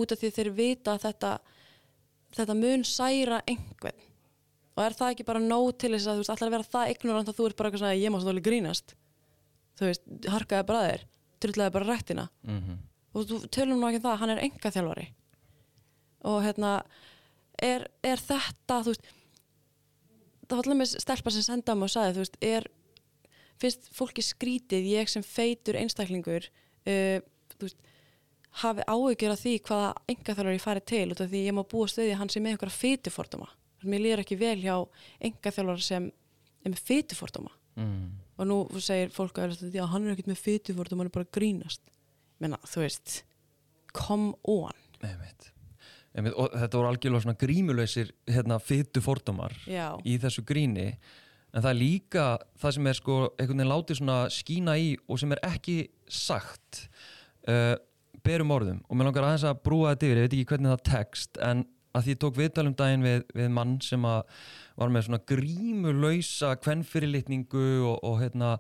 út 0.02 0.14
af 0.14 0.22
því 0.22 0.36
þeir 0.36 0.54
vita 0.56 0.98
þetta 1.02 1.36
þetta 2.36 2.56
mun 2.56 2.86
særa 2.88 3.42
einhvern 3.50 4.11
og 4.76 4.84
er 4.86 4.94
það 4.98 5.14
ekki 5.14 5.28
bara 5.28 5.44
nóg 5.44 5.78
til 5.78 5.92
þess 5.94 6.08
að 6.08 6.14
þú 6.14 6.24
veist 6.24 6.34
alltaf 6.34 6.48
að 6.48 6.56
vera 6.56 6.72
það 6.76 6.92
ignorant 6.96 7.30
að 7.30 7.38
þú 7.38 7.48
ert 7.48 7.58
bara 7.58 7.70
eitthvað 7.70 7.84
svona 7.84 8.02
ég 8.02 8.12
má 8.12 8.20
svolítið 8.22 8.48
grínast. 8.48 8.96
Þú 9.80 9.90
veist, 9.90 10.04
harkaði 10.32 10.68
bara 10.70 10.86
þér 10.88 11.08
trulllaði 11.42 11.74
bara 11.76 11.90
rættina 11.90 12.28
mm 12.44 12.60
-hmm. 12.60 12.78
og 13.14 13.26
þú 13.30 13.40
tölum 13.50 13.80
nú 13.80 13.88
ekki 13.88 14.02
um 14.02 14.06
það, 14.08 14.20
hann 14.22 14.30
er 14.30 14.44
enga 14.46 14.72
þjálfari 14.76 15.08
og 16.24 16.44
hérna 16.46 16.72
er, 17.58 17.88
er 18.04 18.18
þetta 18.18 18.82
þú 18.84 18.94
veist 18.94 19.08
það 20.48 20.58
var 20.58 20.64
alltaf 20.64 20.78
með 20.78 20.92
stelpa 21.02 21.32
sem 21.32 21.42
senda 21.44 21.76
mig 21.76 21.84
og 21.84 21.90
saði 21.96 22.14
þú 22.14 22.24
veist, 22.24 22.38
er 22.42 22.68
finnst 23.62 23.90
fólki 23.94 24.22
skrítið, 24.22 24.84
ég 24.98 25.10
sem 25.10 25.24
feitur 25.24 25.76
einstaklingur 25.76 26.50
uh, 26.88 27.20
þú 27.58 27.66
veist 27.66 27.78
hafi 28.62 28.82
áhugjur 28.88 29.32
af 29.32 29.40
því 29.40 29.56
hvaða 29.68 29.94
enga 30.08 30.36
þjálfari 30.36 30.60
farið 30.60 30.86
til 30.86 31.12
út 31.12 31.22
af 31.22 31.30
því 31.30 31.46
ég 31.48 31.54
má 31.56 31.64
búa 31.64 31.88
stöði 31.88 32.18
hann 32.20 32.30
sem 32.30 32.44
með 32.44 32.52
einhverja 32.52 32.82
feituforduma 32.82 33.50
mér 33.90 34.04
lýr 34.06 34.24
ekki 34.24 34.38
vel 34.40 34.58
hjá 34.62 34.76
enga 35.20 35.54
þjálfara 35.54 35.86
sem 35.86 36.10
er 36.62 36.74
með 36.74 36.84
fytufordóma 36.90 37.54
mm. 37.80 38.04
og 38.38 38.50
nú 38.50 38.60
segir 38.84 39.14
fólk 39.16 39.42
að 39.42 39.58
já, 39.74 39.86
hann 39.90 40.06
er 40.06 40.16
ekkert 40.16 40.32
með 40.32 40.44
fytufordóma, 40.44 41.04
hann 41.04 41.12
er 41.12 41.18
bara 41.18 41.34
grínast 41.34 41.84
menna, 42.42 42.60
þú 42.68 42.86
veist 42.86 43.22
come 43.96 44.36
on 44.44 44.78
Einmitt. 45.02 45.52
Einmitt. 46.14 46.38
og 46.38 46.54
þetta 46.54 46.80
voru 46.80 46.92
algjörlega 46.92 47.26
svona 47.26 47.42
grímuleysir 47.42 48.14
hérna, 48.30 48.60
fytufordómar 48.62 49.56
í 49.68 50.18
þessu 50.22 50.46
gríni 50.48 50.92
en 51.52 51.64
það 51.64 51.72
er 51.74 51.80
líka 51.80 52.26
það 52.62 52.76
sem 52.78 52.90
er 52.90 53.00
sko 53.00 53.16
einhvern 53.36 53.62
veginn 53.62 53.72
látið 53.74 54.00
svona 54.00 54.20
skína 54.32 54.78
í 54.80 54.92
og 55.08 55.20
sem 55.22 55.34
er 55.36 55.44
ekki 55.50 55.78
sagt 56.12 56.86
uh, 57.50 57.76
berum 58.24 58.54
orðum 58.54 58.82
og 58.88 58.98
mér 58.98 59.10
langar 59.10 59.28
aðeins 59.28 59.48
að 59.50 59.62
brúa 59.66 59.94
þetta 59.94 60.08
yfir, 60.08 60.20
ég 60.20 60.28
veit 60.28 60.36
ekki 60.38 60.50
hvernig 60.54 60.74
það 60.76 60.84
tekst 60.92 61.42
en 61.44 61.66
að 61.92 62.06
því 62.06 62.14
ég 62.14 62.22
tók 62.22 62.40
viðtalum 62.40 62.76
daginn 62.78 63.06
við, 63.06 63.22
við 63.36 63.52
mann 63.52 63.76
sem 63.84 64.06
var 64.06 64.94
með 64.94 65.08
svona 65.08 65.22
grímulöysa 65.28 66.56
kvennfyrirlitningu 66.64 67.68
og, 67.90 67.98
og, 68.08 68.18
hérna, 68.22 68.52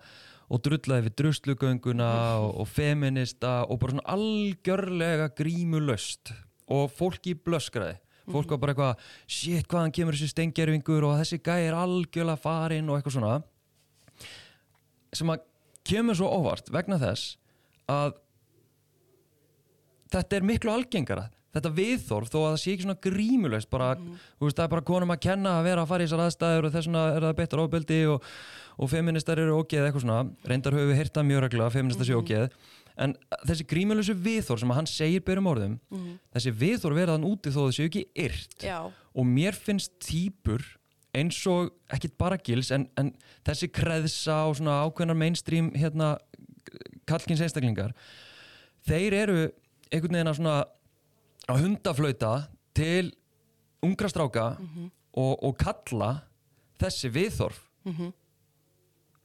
og 0.52 0.64
drullaði 0.66 1.08
við 1.08 1.18
druslugönguna 1.22 2.12
og, 2.44 2.50
og 2.64 2.70
feminista 2.70 3.62
og 3.68 3.82
bara 3.82 3.96
svona 3.96 4.16
algjörlega 4.18 5.30
grímulöst 5.38 6.34
og 6.72 6.92
fólki 6.96 7.36
blöskraði. 7.36 7.98
Fólk 8.32 8.54
var 8.54 8.60
bara 8.62 8.74
eitthvað, 8.76 9.08
shit 9.28 9.68
hvaðan 9.68 9.94
kemur 9.96 10.16
þessi 10.16 10.32
stengjerfingur 10.32 11.08
og 11.08 11.18
þessi 11.20 11.40
gæi 11.44 11.66
er 11.66 11.76
algjörlega 11.76 12.40
farinn 12.40 12.92
og 12.92 13.00
eitthvað 13.00 13.18
svona. 13.18 13.40
Sem 15.12 15.32
að 15.34 15.48
kemur 15.88 16.16
svo 16.16 16.30
óvart 16.32 16.70
vegna 16.72 17.00
þess 17.02 17.36
að 17.92 18.14
þetta 20.14 20.38
er 20.38 20.48
miklu 20.48 20.72
algengara 20.72 21.30
þetta 21.56 21.72
viðþorf 21.78 22.32
þó 22.32 22.38
að 22.40 22.48
það 22.48 22.60
sé 22.62 22.74
ekki 22.74 22.86
svona 22.86 23.02
grímulegt 23.06 23.70
bara, 23.72 23.94
þú 24.00 24.48
veist, 24.48 24.58
það 24.58 24.66
er 24.66 24.74
bara 24.74 24.88
konum 24.88 25.14
að 25.16 25.24
kenna 25.28 25.56
að 25.60 25.68
vera 25.68 25.86
að 25.86 25.92
fara 25.92 26.04
í 26.04 26.08
þessar 26.08 26.26
aðstæður 26.26 26.68
og 26.68 26.76
þess 26.76 26.90
vegna 26.90 27.06
er 27.12 27.26
það 27.28 27.40
betur 27.42 27.64
ofbeldi 27.66 28.02
og, 28.12 28.28
og 28.78 28.92
feministar 28.92 29.42
eru 29.44 29.58
ógeð 29.60 29.88
eitthvað 29.88 30.06
svona, 30.06 30.20
reyndar 30.48 30.78
höfum 30.78 30.92
við 30.94 31.02
heyrt 31.02 31.16
það 31.18 31.28
mjög 31.32 31.44
regla 31.46 31.68
að 31.68 31.76
feministar 31.78 32.08
sé 32.08 32.20
ógeð 32.20 32.60
en 33.02 33.16
þessi 33.48 33.66
grímulösu 33.72 34.16
viðþorf 34.20 34.62
sem 34.62 34.76
hann 34.76 34.90
segir 34.90 35.24
byrjum 35.28 35.50
orðum, 35.52 35.78
þessi 36.36 36.52
viðþorf 36.62 37.00
verða 37.00 37.16
hann 37.18 37.28
úti 37.28 37.54
þó 37.54 37.62
það 37.64 37.76
séu 37.78 37.88
ekki 37.90 38.04
yrt 38.20 38.66
Já, 38.68 38.78
og 38.88 39.28
mér 39.28 39.58
finnst 39.58 39.96
týpur 40.04 40.66
eins 41.16 41.40
og, 41.52 41.72
ekkit 41.92 42.14
bara 42.20 42.40
gils 42.40 42.72
en, 42.72 42.86
en 43.00 43.12
þessi 43.48 43.68
kreðsa 43.74 44.44
og 44.48 44.60
svona 44.60 44.78
ákveðnar 44.86 45.18
mainstream 45.20 45.72
hérna 45.76 46.14
kallkins 47.10 47.42
einstaklingar 47.44 47.96
þeir 48.88 49.18
eru 49.18 49.40
einhvern 49.92 50.16
veginn 50.16 50.32
að 50.32 50.38
svona 50.40 50.56
að 51.56 51.66
hundaflauta 51.66 52.34
til 52.78 53.12
ungra 53.86 54.10
stráka 54.12 54.48
og, 55.18 55.34
og 55.44 55.54
kalla 55.60 56.12
þessi 56.82 57.12
viðþorf. 57.14 57.62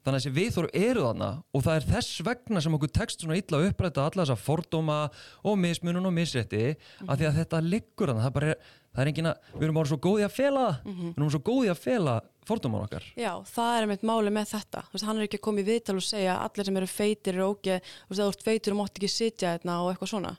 Þannig 0.07 0.21
að 0.21 0.23
þessi 0.23 0.35
viðþorf 0.37 0.75
eru 0.79 1.03
þarna 1.03 1.29
og 1.51 1.63
það 1.67 1.77
er 1.81 1.87
þess 1.91 2.21
vegna 2.29 2.61
sem 2.63 2.75
okkur 2.77 2.93
tekst 2.95 3.25
svona 3.25 3.39
illa 3.41 3.59
að 3.59 3.65
uppræta 3.73 4.05
alla 4.07 4.23
þessa 4.23 4.37
fordóma 4.39 4.99
og 5.43 5.57
mismunum 5.59 6.07
og 6.07 6.15
misrétti 6.15 6.77
af 7.09 7.19
því 7.19 7.27
að 7.27 7.41
þetta 7.41 7.63
liggur 7.67 8.13
þarna. 8.13 8.29
Það, 8.29 8.39
er 8.39 8.47
er, 8.53 8.71
það 8.95 9.03
er 9.03 9.11
engin 9.11 9.31
að, 9.33 9.51
við 9.57 9.67
erum 9.67 9.81
bara 9.81 9.91
svo 9.91 9.99
góði 10.07 10.27
að 10.29 10.37
fela 10.37 10.63
það. 10.69 10.95
Við 10.95 11.19
erum 11.19 11.35
svo 11.35 11.43
góði 11.51 11.73
að 11.75 11.83
fela 11.83 12.17
fordóman 12.47 12.87
okkar. 12.87 13.11
Já, 13.19 13.33
það 13.51 13.73
er 13.75 13.89
einmitt 13.89 14.07
máli 14.07 14.35
með 14.39 14.51
þetta. 14.55 14.87
Þú 14.87 14.95
veist, 14.95 15.09
hann 15.11 15.19
er 15.19 15.27
ekki 15.27 15.41
að 15.41 15.47
koma 15.49 15.65
í 15.65 15.67
viðtal 15.67 15.99
og 15.99 16.07
segja 16.07 16.37
að 16.37 16.47
allir 16.47 16.71
sem 16.71 16.81
eru 16.81 16.91
feitir 16.95 17.35
eru 17.35 17.51
ógeð, 17.51 17.81
þú 17.83 18.13
veist, 18.13 18.21
að 18.21 18.23
þú 18.23 18.37
ert 18.37 18.47
feitur 18.47 18.77
og 18.77 18.79
mátt 18.85 19.01
ekki 19.01 19.11
sitja 19.11 19.57
hérna 19.57 19.81
og 19.83 19.91
eitthvað 19.91 20.13
svona 20.15 20.37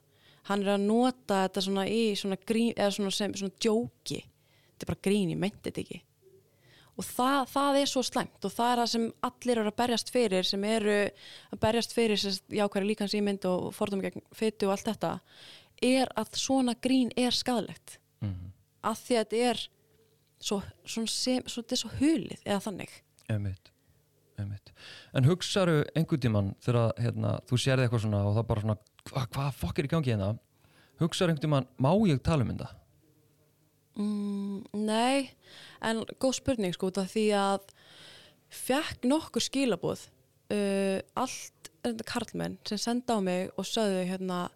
hann 0.50 0.63
er 0.63 0.74
að 0.75 0.88
nota 0.88 1.44
þetta 1.46 1.63
svona 1.68 1.86
í 1.92 2.01
svona 2.20 2.39
grín, 2.39 2.74
eða 2.75 2.92
svona 2.98 3.13
sem, 3.16 3.34
svona 3.38 3.56
djóki 3.60 4.22
þetta 4.24 4.86
er 4.86 4.92
bara 4.92 5.06
grín, 5.08 5.32
ég 5.34 5.42
meinti 5.42 5.70
þetta 5.70 5.84
ekki 5.84 6.01
og 6.98 7.06
það, 7.06 7.39
það 7.54 7.80
er 7.82 7.92
svo 7.92 8.04
slæmt 8.06 8.48
og 8.48 8.54
það 8.54 8.72
er 8.72 8.82
það 8.82 8.92
sem 8.94 9.08
allir 9.30 9.62
eru 9.62 9.72
að 9.72 9.80
berjast 9.84 10.12
fyrir 10.13 10.50
sem 10.50 10.68
eru 10.68 10.98
að 11.54 11.62
berjast 11.62 11.96
fyrir 11.96 12.22
sem 12.22 12.58
jákværi 12.60 12.92
líkans 12.92 13.18
ímynd 13.18 13.48
og 13.50 13.70
fordómi 13.77 14.08
gegn 14.08 14.25
feitu 14.36 14.70
og 14.70 14.75
allt 14.75 14.89
þetta 14.89 15.16
er 15.86 16.10
að 16.18 16.39
svona 16.42 16.74
grín 16.82 17.12
er 17.16 17.36
skadalegt 17.38 18.00
mm 18.24 18.30
-hmm. 18.30 18.54
að 18.82 19.04
því 19.04 19.18
að 19.18 19.25
þetta 19.25 19.50
er 19.51 19.68
svo, 20.39 20.62
svona 20.86 21.08
sem, 21.08 21.44
svo, 21.46 21.62
þetta 21.62 21.75
er 21.75 21.84
svo 21.84 21.92
hulið 22.00 22.42
eða 22.46 22.63
þannig 22.66 23.01
Einmitt. 23.27 23.72
Einmitt. 24.38 24.72
En 25.18 25.25
hugsaðu 25.27 25.82
einhvern 25.98 26.22
tíman 26.22 26.51
þegar 26.63 26.94
hérna, 27.01 27.34
þú 27.50 27.60
sérði 27.60 27.88
eitthvað 27.88 28.04
svona 28.06 28.22
og 28.27 28.36
það 28.38 28.48
bara 28.51 28.63
svona 28.63 28.77
hvað 29.12 29.32
hva 29.36 29.48
fokk 29.56 29.80
er 29.80 29.88
í 29.88 29.92
gangi 29.92 30.14
hérna 30.14 30.34
hugsaðu 31.02 31.34
einhvern 31.34 31.46
tíman, 31.46 31.68
má 31.78 31.92
ég 32.10 32.22
tala 32.26 32.46
um 32.46 32.52
þetta? 32.54 32.70
mm, 33.98 34.60
Nei, 34.88 35.30
en 35.86 36.04
góð 36.22 36.40
spurning 36.40 36.76
sko 36.76 36.92
því 36.98 37.26
að 37.38 37.68
fekk 38.54 39.06
nokkur 39.08 39.44
skilabóð 39.44 40.08
uh, 40.54 41.00
allt 41.20 41.72
karlmenn 42.08 42.58
sem 42.68 42.80
senda 42.82 43.16
á 43.16 43.20
mig 43.24 43.52
og 43.56 43.68
sögðu 43.68 44.04
hérna 44.10 44.48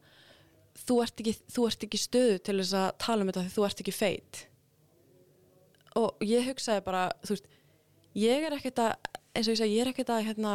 þú 0.81 0.97
ert 1.03 1.21
ekki, 1.21 1.35
þú 1.51 1.67
ert 1.67 1.85
ekki 1.85 1.99
stöðu 1.99 2.39
til 2.43 2.57
þess 2.59 2.77
að 2.79 2.89
tala 3.03 3.23
um 3.23 3.31
þetta 3.31 3.45
því 3.45 3.53
þú 3.55 3.65
ert 3.67 3.83
ekki 3.83 3.95
feit 3.95 4.41
og 5.99 6.23
ég 6.23 6.47
hugsaði 6.47 6.83
bara 6.85 7.07
þú 7.23 7.35
veist, 7.35 7.49
ég 8.17 8.45
er 8.47 8.55
ekkert 8.55 8.79
að 8.83 8.93
eins 9.31 9.47
og 9.47 9.53
ég 9.53 9.59
segi, 9.61 9.75
ég 9.77 9.85
er 9.85 9.91
ekkert 9.91 10.13
að 10.15 10.25
hérna 10.29 10.53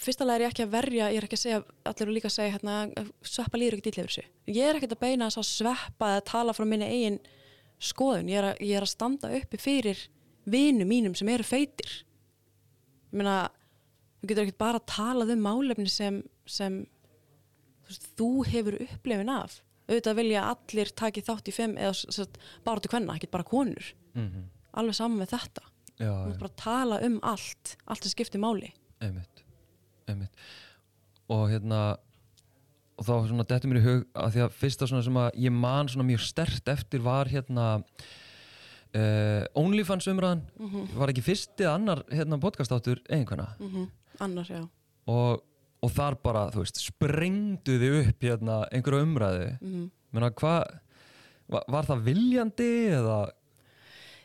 fyrsta 0.00 0.26
lega 0.26 0.38
er 0.38 0.44
ég 0.44 0.54
ekki 0.54 0.64
að 0.66 0.72
verja 0.74 1.10
ég 1.10 1.20
er 1.20 1.26
ekki 1.26 1.38
að 1.38 1.42
segja, 1.44 1.60
allir 1.90 2.06
eru 2.06 2.14
líka 2.16 2.30
að 2.30 2.36
segja 2.36 2.54
hérna, 2.54 3.06
sveppa 3.26 3.60
líður 3.60 3.82
dýll 3.84 3.92
yfir 3.92 4.08
þessu. 4.08 4.24
Ég 4.48 4.68
er 4.68 4.78
ekkert 4.78 4.96
að 4.96 5.02
beina 5.04 5.28
þess 5.28 5.42
að 5.42 5.50
sveppa 5.50 6.10
eða 6.14 6.26
tala 6.30 6.56
frá 6.56 6.66
minni 6.68 6.88
eigin 6.88 7.20
skoðun, 7.80 8.28
ég 8.30 8.40
er 8.40 8.48
að, 8.50 8.62
ég 8.64 8.76
er 8.76 8.86
að 8.86 8.92
standa 8.92 9.32
uppi 9.40 9.60
fyrir 9.60 10.04
vinu 10.50 10.86
mínum 10.88 11.16
sem 11.16 11.28
eru 11.32 11.46
feitir. 11.46 11.96
Ég 13.10 13.20
meina 13.20 13.36
þú 14.20 14.30
getur 14.30 14.46
ekkert 14.46 14.60
bara 14.60 14.80
að 14.80 14.88
tala 14.92 15.26
um 15.32 15.44
málefni 15.44 15.88
sem, 15.90 16.20
sem 16.48 16.82
þú, 16.84 17.90
veist, 17.90 18.08
þú 18.20 18.30
hefur 18.50 18.78
upplifin 18.84 19.32
af. 19.32 19.60
Auðvitað 19.90 20.20
vilja 20.20 20.46
allir 20.52 20.92
taki 21.00 21.24
þátt 21.26 21.50
í 21.50 21.54
fimm 21.54 21.78
eða 21.80 21.96
satt, 21.98 22.36
bara 22.66 22.82
til 22.82 22.92
hvenna, 22.92 23.16
ekki 23.16 23.30
bara 23.32 23.46
konur. 23.46 23.94
Mm 24.14 24.28
-hmm. 24.28 24.44
alveg 24.72 24.94
saman 24.94 25.18
með 25.18 25.32
þetta. 25.34 25.62
Já, 26.00 26.12
þú 26.12 26.28
mátt 26.28 26.44
bara 26.44 26.56
tala 26.56 27.00
um 27.06 27.18
allt 27.22 27.76
allt 27.86 28.02
sem 28.02 28.10
skiptir 28.10 28.40
máli. 28.40 28.72
Einmitt, 29.00 29.29
einmitt. 30.12 30.46
Og 31.30 31.44
hérna 31.52 31.82
og 33.00 33.06
þá 33.06 33.12
svona 33.30 33.46
dettur 33.48 33.70
mér 33.70 33.80
í 33.80 33.84
hug 33.86 34.08
að 34.12 34.34
því 34.34 34.42
að 34.44 34.56
fyrsta 34.60 34.88
svona 34.90 35.04
sem 35.06 35.20
að 35.20 35.38
ég 35.40 35.54
man 35.56 35.88
svona 35.88 36.08
mjög 36.08 36.24
stert 36.26 36.68
eftir 36.68 37.00
var 37.04 37.30
hérna 37.32 37.68
uh, 37.80 39.44
OnlyFans 39.56 40.08
umræðan. 40.12 40.42
Var 40.98 41.12
ekki 41.14 41.24
fyrsti 41.24 41.64
eða 41.64 41.78
annar 41.78 42.02
hérna 42.12 42.40
podcastáttur 42.42 43.00
eiginkvæna 43.08 43.54
mm 43.60 43.88
annars, 44.20 44.50
já. 44.52 44.60
Og, 45.08 45.38
og 45.80 45.92
þar 45.96 46.18
bara, 46.20 46.42
þú 46.52 46.60
veist, 46.60 46.76
sprengdu 46.82 47.78
þið 47.80 47.94
upp 48.02 48.24
hérna 48.26 48.56
einhverju 48.68 49.06
umræðu. 49.06 49.46
Mm 49.64 49.86
Menna, 50.10 50.32
hvað, 50.34 50.64
var, 51.50 51.66
var 51.70 51.86
það 51.86 52.00
viljandi 52.08 52.70
eða? 52.96 53.18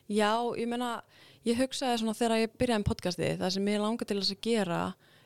Já, 0.10 0.32
ég 0.58 0.70
meina, 0.70 0.90
ég 1.46 1.60
hugsaði 1.62 2.00
svona 2.02 2.16
þegar 2.18 2.42
ég 2.42 2.56
byrjaði 2.58 2.82
með 2.82 2.90
podcasti, 2.90 3.30
það 3.40 3.54
sem 3.54 3.70
ég 3.70 3.84
langar 3.84 4.10
til 4.10 4.18
þess 4.18 4.34
að 4.34 4.42
gera, 4.48 4.80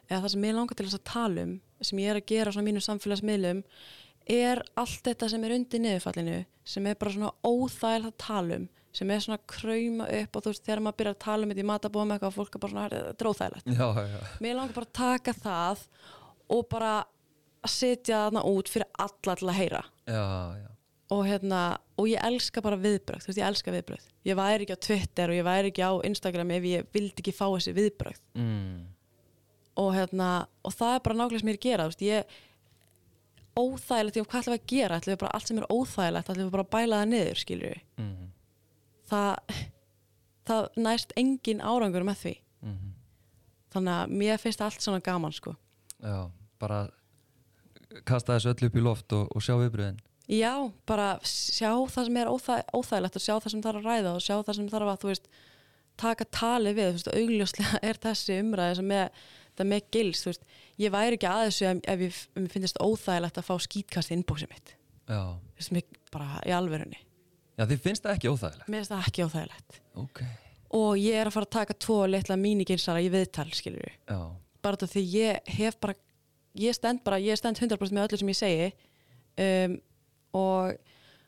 eða 0.09 0.21
það 0.25 0.33
sem 0.33 0.47
ég 0.49 0.55
langar 0.57 0.75
til 0.79 0.85
þess 0.89 0.99
að 0.99 1.07
tala 1.13 1.45
um, 1.45 1.53
sem 1.81 2.01
ég 2.03 2.09
er 2.11 2.19
að 2.19 2.27
gera 2.33 2.51
svona 2.55 2.67
mínum 2.69 2.83
samfélagsmiðlum, 2.85 3.61
er 4.29 4.61
allt 4.77 5.05
þetta 5.05 5.29
sem 5.31 5.43
er 5.47 5.55
undir 5.55 5.81
niðurfallinu, 5.85 6.39
sem 6.69 6.87
er 6.91 6.97
bara 6.99 7.13
svona 7.15 7.31
óþægilega 7.45 8.11
að 8.11 8.17
tala 8.25 8.59
um, 8.59 8.67
sem 8.99 9.11
er 9.13 9.21
svona 9.21 9.37
að 9.37 9.45
krauma 9.53 10.07
upp 10.19 10.35
og 10.39 10.43
þú 10.45 10.51
veist, 10.53 10.63
þegar 10.65 10.81
maður 10.85 10.97
byrjar 10.99 11.15
að 11.15 11.21
tala 11.25 11.45
um 11.45 11.51
þetta 11.53 11.61
í 11.63 11.67
matabóðum 11.69 12.13
eitthvað, 12.15 12.35
fólk 12.39 12.55
er 12.57 12.63
bara 12.63 12.73
svona, 12.73 12.87
þetta 12.89 13.29
óþægilegt. 13.29 13.69
Já, 13.77 13.87
já, 14.09 14.19
Mér 14.41 14.57
langar 14.57 14.75
bara 14.79 14.89
að 14.89 14.97
taka 14.99 15.35
það 15.37 15.83
og 16.57 16.65
bara 16.73 16.91
að 17.59 17.73
setja 17.75 18.23
þarna 18.25 18.43
út 18.49 18.71
fyrir 18.71 18.89
alla 19.05 19.35
til 19.37 19.49
að 19.51 19.57
heyra 19.59 19.81
já, 20.09 20.23
já. 20.57 20.69
og 21.13 21.23
hérna, 21.27 21.61
og 21.99 22.07
ég 22.09 22.23
elska 22.29 22.63
bara 22.65 22.79
viðbrögð, 22.81 23.25
þú 23.25 23.29
veist, 23.29 23.41
ég 23.41 23.49
elska 23.49 23.73
viðbrögð 23.75 24.05
ég 24.29 24.39
væri 24.39 24.65
ekki 24.65 24.77
á 24.79 24.85
Twitter 24.87 25.33
og 25.33 25.37
ég 25.37 25.45
væri 25.47 25.71
ekki 25.73 25.85
á 25.85 25.91
Instagram 26.09 26.53
ef 26.57 26.67
ég 26.69 26.87
vildi 26.95 27.21
ekki 27.21 27.35
fá 27.35 27.45
þessi 27.51 27.75
viðbrögð 27.77 28.21
Mm. 28.39 28.87
Og 29.79 29.89
hérna, 29.95 30.29
og 30.67 30.73
það 30.75 30.93
er 30.97 31.03
bara 31.07 31.17
nákvæmlega 31.19 31.39
sem 31.43 31.49
ég 31.49 31.55
er 31.55 31.59
að 31.59 31.65
gera, 31.69 31.87
veist, 31.89 32.05
ég 32.05 32.37
óþægilegt, 33.59 34.19
ég 34.19 34.27
hvað 34.29 34.39
ætlum 34.43 34.53
við 34.55 34.59
að 34.61 34.69
gera 34.73 34.99
ætlum 34.99 35.13
við 35.15 35.21
bara 35.23 35.33
allt 35.37 35.49
sem 35.49 35.59
er 35.61 35.67
óþægilegt, 35.73 36.29
ætlum 36.31 36.47
við 36.47 36.53
bara 36.55 36.65
að 36.65 36.71
bæla 36.75 36.99
það 37.01 37.09
niður 37.13 37.41
við, 37.49 37.81
Mm. 37.99 38.29
það 39.09 39.35
það 40.49 40.67
næst 40.81 41.11
engin 41.17 41.61
árangur 41.61 42.03
með 42.07 42.17
því, 42.23 42.35
Mm. 42.63 42.93
þannig 43.73 43.93
að 43.95 44.13
mér 44.21 44.37
finnst 44.41 44.61
allt 44.61 44.81
svona 44.81 45.01
gaman, 45.03 45.31
sko 45.33 45.55
Já, 46.03 46.29
bara 46.59 46.89
kasta 48.05 48.35
þessu 48.37 48.53
öll 48.53 48.67
upp 48.69 48.75
í 48.75 48.81
loft 48.83 49.13
og, 49.13 49.27
og 49.35 49.41
sjá 49.41 49.55
viðbröðin 49.59 49.99
Já, 50.29 50.71
bara 50.85 51.19
sjá 51.25 51.71
það 51.89 52.05
sem 52.05 52.17
er 52.17 52.27
óþæ, 52.29 52.57
óþægilegt 52.73 53.15
og 53.17 53.21
sjá 53.21 53.35
það 53.41 53.49
sem 53.51 53.61
þarf 53.65 53.79
að 53.79 53.87
ræða 53.89 54.11
og 54.15 54.21
sjá 54.21 54.35
það 54.45 54.55
sem 54.59 54.67
þarf 54.69 54.91
að, 54.91 54.99
þú 55.01 55.07
veist, 55.09 55.29
taka 55.97 56.25
tali 56.31 56.73
við, 56.77 56.91
þú 56.91 56.97
veist, 56.99 57.13
augljóslega 57.17 57.79
er 57.89 57.97
þessi 57.97 58.37
umræði 58.43 58.75
sem 58.79 58.91
er, 58.91 59.09
er 59.63 59.69
með 59.69 59.85
gils, 59.95 60.23
þú 60.23 60.31
veist, 60.31 60.43
ég 60.79 60.93
væri 60.93 61.19
ekki 61.19 61.29
að 61.29 61.45
þessu 61.47 61.69
ef, 61.69 61.79
ef 61.93 62.03
ég 62.05 62.17
ef 62.17 62.25
mér 62.39 62.51
finnst 62.55 62.81
óþægilegt 62.83 63.39
að 63.41 63.47
fá 63.49 63.55
skítkast 63.65 64.11
í 64.11 64.17
innbóksið 64.17 64.53
mitt, 64.53 64.75
Já, 65.09 65.21
þú 65.35 65.61
veist, 65.61 65.73
mér 65.77 66.03
bara 66.13 66.43
í 66.45 66.53
alverunni, 66.55 67.01
Já 67.59 67.65
þið 67.67 67.81
finnst 67.87 68.05
það 68.05 68.17
ekki 68.17 68.33
óþægilegt? 68.33 68.69
Mér 68.69 68.83
finnst 68.83 68.93
það 68.93 69.07
ekki 69.09 69.25
óþægilegt. 69.27 69.81
Ok. 69.99 70.21
Og 70.79 70.91
ég 71.01 71.17
er 71.17 71.27
að 71.27 71.35
fara 71.35 71.47
að 71.49 71.55
taka 71.57 71.75
tvo 71.81 71.97
litla 72.07 72.37
mínigilsara 72.39 73.01
í 73.03 73.09
viðtal, 73.11 73.49
skilur 73.57 73.83
við, 73.83 73.97
Já, 74.07 74.19
bara 74.63 74.79
þetta 74.79 74.93
því 74.93 75.03
ég 75.13 75.51
hef 75.57 75.79
bara, 75.81 75.95
ég 76.59 76.77
stend 76.77 77.03
bara, 77.05 77.19
ég 77.23 77.39
stend 77.39 77.59
100% 77.59 77.95
með 77.95 78.07
öllu 78.07 78.21
sem 78.21 78.31
ég 78.31 78.39
segi 78.39 78.69
um, 79.39 79.75
og, 80.37 80.79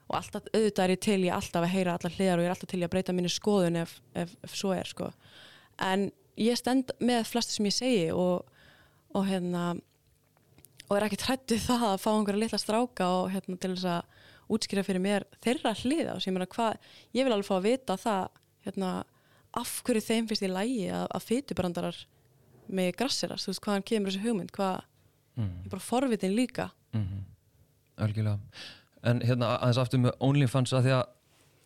og 0.10 0.17
alltaf 0.20 0.50
auðvitað 0.52 0.84
er 0.86 0.96
ég 0.96 1.04
til 1.08 1.20
ég 1.26 1.36
alltaf 1.36 1.65
að 1.65 1.74
heyra 1.76 1.96
allar 1.98 2.15
hliðar 2.17 2.39
og 2.39 2.46
ég 2.46 2.50
er 2.50 2.56
alltaf 2.56 2.72
til 2.72 2.82
ég 2.82 2.89
að 2.89 2.96
breyta 2.96 3.15
mínu 3.15 3.32
skoðun 3.32 3.82
ef, 3.84 3.96
ef, 4.17 4.34
ef 4.46 4.58
svo 4.58 4.74
er 4.76 4.89
sko. 4.89 5.12
en 5.82 6.10
ég 6.39 6.60
stend 6.60 6.94
með 7.04 7.26
flestu 7.30 7.58
sem 7.58 7.67
ég 7.67 7.76
segi 7.76 8.10
og, 8.15 8.46
og 9.15 9.28
hérna 9.28 9.72
og 10.88 10.98
er 10.98 11.08
ekki 11.08 11.22
trættu 11.22 11.58
það 11.62 11.88
að 11.94 12.02
fá 12.04 12.12
einhverja 12.12 12.44
litla 12.44 12.60
stráka 12.60 13.08
og 13.22 13.32
hérna 13.32 13.58
til 13.62 13.74
þess 13.76 13.88
að 13.88 14.30
útskýra 14.52 14.84
fyrir 14.84 15.04
mér 15.04 15.26
þeirra 15.44 15.72
hliða 15.80 16.15
og 16.17 16.24
sem 16.24 16.32
ég 16.32 16.38
meina 16.38 16.50
hvað, 16.52 16.80
ég 17.15 17.28
vil 17.28 17.36
alveg 17.36 17.48
fá 17.48 17.56
að 17.58 17.67
vita 17.70 17.98
það 18.00 18.26
hérna 18.67 18.89
af 19.62 19.78
hverju 19.86 20.04
þeim 20.06 20.28
finnst 20.28 20.46
ég 20.46 20.52
lægi 20.52 20.89
að, 20.91 21.06
að 21.15 21.28
fytubrandarar 21.28 22.02
með 22.72 22.91
grassirast, 23.00 23.48
þú 23.48 23.52
veist 23.52 23.63
hvaðan 23.65 23.88
kemur 23.88 24.12
þessi 24.12 24.24
hugmynd? 24.26 24.52
Hvað, 24.56 24.84
mm. 25.39 25.50
ég 25.50 25.67
er 25.67 25.74
bara 25.74 25.88
forvitin 25.88 26.38
líka. 26.38 26.70
Mm 26.96 27.28
Algjörlega. 28.02 28.39
En 29.06 29.20
hérna 29.22 29.52
aðeins 29.60 29.78
aftur 29.78 30.00
með 30.02 30.15
OnlyFans 30.26 30.72
að 30.74 30.88
því 30.88 30.94
að 30.96 31.02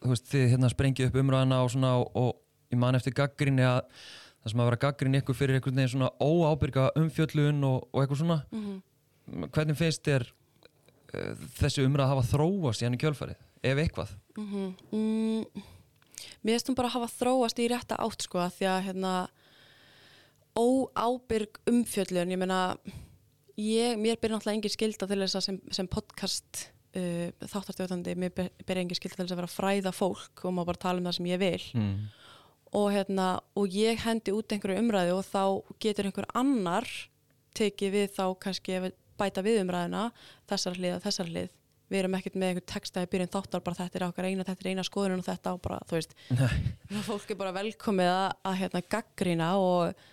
þú 0.02 0.10
veist, 0.12 0.26
þið 0.32 0.50
hérna 0.52 0.70
sprengið 0.74 1.08
upp 1.08 1.20
umræðina 1.22 1.60
og 1.64 1.70
svona 1.72 1.92
og, 2.02 2.10
og 2.20 2.74
ég 2.74 2.80
man 2.82 2.98
eftir 2.98 3.16
gaggrinni 3.16 3.64
að 3.64 3.86
það 4.46 4.54
sem 4.54 4.62
að 4.62 4.70
vera 4.70 4.82
gaggrinni 4.86 5.22
ykkur 5.24 5.38
fyrir 5.38 5.58
einhvern 5.58 5.80
veginn 5.82 5.94
svona 5.96 6.12
óábyrga 6.22 6.90
umfjöllun 7.02 7.64
og, 7.66 7.88
og 7.92 8.02
eitthvað 8.04 8.22
svona 8.22 8.42
mm 8.52 8.66
-hmm. 8.66 9.48
hvernig 9.50 9.78
finnst 9.80 10.06
þér 10.06 10.28
uh, 10.30 11.48
þessi 11.58 11.86
umræð 11.86 12.12
hafa 12.14 12.28
þróast 12.30 12.82
í 12.82 12.86
henni 12.86 13.02
kjölfarið, 13.02 13.40
ef 13.64 13.78
eitthvað 13.78 14.14
mm 14.38 14.76
mm, 14.92 15.64
Mér 16.46 16.54
finnst 16.54 16.70
hún 16.70 16.78
bara 16.78 16.88
að 16.88 16.98
hafa 17.00 17.18
þróast 17.20 17.60
í 17.60 17.68
rétta 17.68 17.98
átt 17.98 18.22
sko 18.22 18.40
að 18.40 18.54
því 18.58 18.66
að 18.70 18.86
hérna 18.86 19.14
óábyrg 20.56 21.60
umfjöllun 21.68 22.32
ég 22.32 22.38
meina 22.40 22.78
ég, 23.58 23.98
mér 23.98 24.20
byrja 24.20 24.38
náttúrulega 24.38 24.56
engin 24.60 24.74
skilda 24.74 25.08
til 25.08 25.20
þess 25.24 25.40
að 25.40 25.46
sem, 25.48 25.58
sem 25.72 25.88
podcast 25.88 26.70
uh, 26.96 27.32
þáttarstjóðandi, 27.42 28.16
mér 28.16 28.32
byrja 28.36 28.84
engin 28.84 29.00
skilda 29.00 29.18
til 29.18 29.26
þess 29.26 29.36
að 29.36 29.42
vera 29.42 29.50
að 29.50 29.58
fræða 29.58 29.96
fólk 29.96 30.46
og 30.46 30.56
má 30.56 30.64
bara 30.64 30.84
tala 30.86 31.02
um 31.02 31.10
það 31.10 31.18
sem 31.18 31.32
ég 31.34 31.42
vil 31.42 31.66
mm. 31.74 31.98
Og 32.74 32.88
hérna 32.94 33.28
og 33.58 33.76
ég 33.76 34.02
hendi 34.06 34.34
út 34.36 34.52
einhverju 34.52 34.82
umræðu 34.82 35.20
og 35.20 35.28
þá 35.28 35.44
getur 35.84 36.10
einhver 36.10 36.28
annar 36.34 36.88
tekið 37.56 37.94
við 37.94 38.16
þá 38.16 38.26
kannski 38.42 38.80
bæta 39.20 39.44
við 39.46 39.62
umræðuna 39.64 40.10
þessar 40.50 40.80
hlið 40.80 40.98
og 40.98 41.06
þessar 41.06 41.32
hlið. 41.32 41.54
Við 41.86 42.00
erum 42.02 42.18
ekkert 42.18 42.38
með 42.42 42.52
einhver 42.52 42.66
texta 42.72 43.04
í 43.06 43.10
byrjun 43.12 43.32
þáttar 43.36 43.62
bara 43.64 43.78
þetta 43.78 44.00
er 44.00 44.08
okkar 44.08 44.28
eina, 44.28 44.46
þetta 44.48 44.66
er 44.66 44.72
eina 44.74 44.86
skoðun 44.86 45.22
og 45.22 45.28
þetta 45.28 45.54
og 45.54 45.62
bara, 45.62 45.80
þú 45.86 46.00
veist, 46.00 46.16
Nei, 46.34 47.02
fólk 47.10 47.30
er 47.30 47.40
bara 47.40 47.54
velkomið 47.56 48.10
að, 48.10 48.28
að 48.50 48.60
hérna 48.64 48.84
gaggrina 48.96 49.50
og 49.62 50.06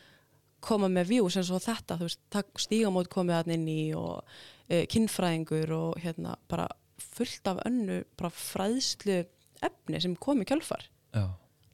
koma 0.62 0.90
með 0.92 1.14
views 1.14 1.38
eins 1.40 1.50
og 1.50 1.64
þetta, 1.64 1.96
þú 1.98 2.10
veist, 2.10 2.40
stígamót 2.66 3.10
komið 3.12 3.38
hann 3.38 3.54
inn 3.56 3.68
í 3.72 3.80
og 3.98 4.20
e, 4.68 4.84
kinnfræðingur 4.92 5.72
og 5.78 6.02
hérna 6.04 6.36
bara 6.52 6.68
fullt 7.02 7.48
af 7.50 7.64
önnu 7.66 8.02
bara 8.20 8.30
fræðslu 8.36 9.22
efni 9.64 10.02
sem 10.04 10.14
kom 10.20 10.44
í 10.44 10.46
kjölfar. 10.48 10.84
Já, 11.16 11.24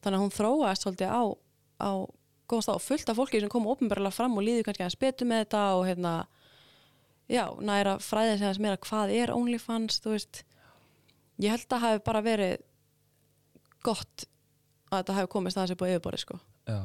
þannig 0.03 0.19
að 0.19 0.25
hún 0.25 0.35
þróaðist 0.37 0.87
svolítið 0.87 1.13
á, 1.13 1.23
á 1.83 1.91
góðan 2.49 2.65
stað 2.65 2.79
og 2.79 2.85
fullt 2.85 3.11
af 3.13 3.19
fólki 3.19 3.41
sem 3.43 3.53
kom 3.53 3.69
ofnbærlega 3.69 4.15
fram 4.15 4.37
og 4.39 4.47
líður 4.47 4.69
kannski 4.69 4.87
að 4.87 4.95
spetu 4.95 5.29
með 5.29 5.45
þetta 5.45 5.65
og 5.77 5.85
hérna 5.89 6.13
já, 7.29 7.45
næra 7.61 7.97
fræðið 8.03 8.39
sem 8.39 8.49
þess 8.49 8.63
meira 8.65 8.81
hvað 8.89 9.15
er 9.19 9.35
OnlyFans, 9.35 10.01
þú 10.05 10.15
veist. 10.15 10.43
Ég 11.39 11.55
held 11.55 11.75
að 11.77 11.85
hafi 11.85 12.05
bara 12.07 12.25
verið 12.25 12.63
gott 13.87 14.25
að 14.89 15.03
þetta 15.03 15.19
hafi 15.19 15.33
komist 15.35 15.59
aðeins 15.59 15.75
upp 15.77 15.85
á 15.85 15.91
yfirborði 15.91 16.23
sko. 16.25 16.39
Já. 16.69 16.81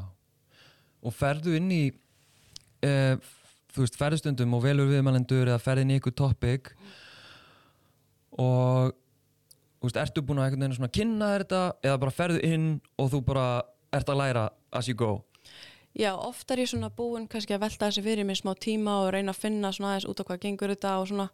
Og 1.04 1.15
ferðu 1.15 1.56
inn 1.58 1.71
í 1.73 1.84
uh, 2.86 3.15
þú 3.73 3.86
veist, 3.86 3.97
ferðstundum 3.99 4.58
og 4.58 4.65
velur 4.65 4.91
viðmælendur 4.91 5.49
eða 5.49 5.62
ferðin 5.63 5.95
í 5.95 5.99
ykkur 6.02 6.15
topic 6.17 6.73
og 8.41 8.93
þú 8.93 9.02
veist, 9.83 9.99
ertu 9.99 10.23
búin 10.23 10.39
að 10.41 10.49
einhvern 10.49 10.65
veginn 10.65 10.77
svona 10.79 10.95
kynna 10.97 11.29
þér 11.33 11.45
þetta 11.45 11.61
eða 11.89 12.01
bara 12.03 12.15
ferðu 12.15 12.41
inn 12.47 12.67
og 13.01 13.11
þú 13.13 13.21
bara 13.27 13.47
ert 13.93 14.09
að 14.09 14.19
læra 14.21 14.45
as 14.71 14.89
you 14.89 14.97
go? 14.97 15.13
Já, 15.93 16.15
oft 16.17 16.49
er 16.49 16.63
ég 16.63 16.71
svona 16.71 16.89
búin 16.89 17.27
kannski 17.29 17.53
að 17.53 17.67
velta 17.67 17.89
þessi 17.89 18.01
fyrir 18.05 18.25
mér 18.25 18.39
smá 18.39 18.55
tíma 18.57 19.03
og 19.03 19.11
reyna 19.13 19.33
að 19.35 19.43
finna 19.43 19.69
svona 19.75 19.91
aðeins 19.91 20.07
út 20.09 20.23
á 20.23 20.27
hvað 20.29 20.41
gengur 20.47 20.73
þetta 20.73 20.93
og 21.01 21.11
svona 21.11 21.27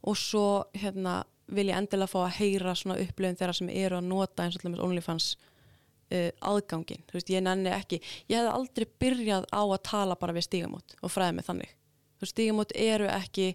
og 0.00 0.16
svo 0.18 0.46
hérna 0.74 1.20
vil 1.50 1.68
ég 1.70 1.78
endilega 1.78 2.10
fá 2.10 2.18
að 2.24 2.36
heyra 2.40 2.74
svona 2.78 2.98
upplöfum 3.02 3.38
þeirra 3.38 3.54
sem 3.58 3.70
eru 3.70 3.98
að 4.00 4.08
nota 4.10 4.44
eins 4.44 4.56
og 4.56 4.64
allir 4.64 4.74
með 4.74 4.84
OnlyFans 4.86 5.28
uh, 5.36 6.30
aðgangin, 6.50 7.04
þú 7.06 7.18
veist, 7.18 7.30
ég 7.30 7.44
nenni 7.46 7.72
ekki 7.74 8.00
ég 8.00 8.38
hefði 8.38 8.54
aldrei 8.54 8.88
byrjað 9.04 9.46
á 9.50 9.62
að 9.62 9.82
tala 9.90 10.18
bara 10.18 10.36
við 10.36 10.48
stígamót 10.48 10.96
og 11.00 11.12
fræði 11.12 11.36
mig 11.38 11.46
þannig. 11.46 11.74
Þú 12.18 12.24
veist, 12.24 12.34
stígamót 12.34 12.76
eru 12.76 13.10
ekki 13.10 13.48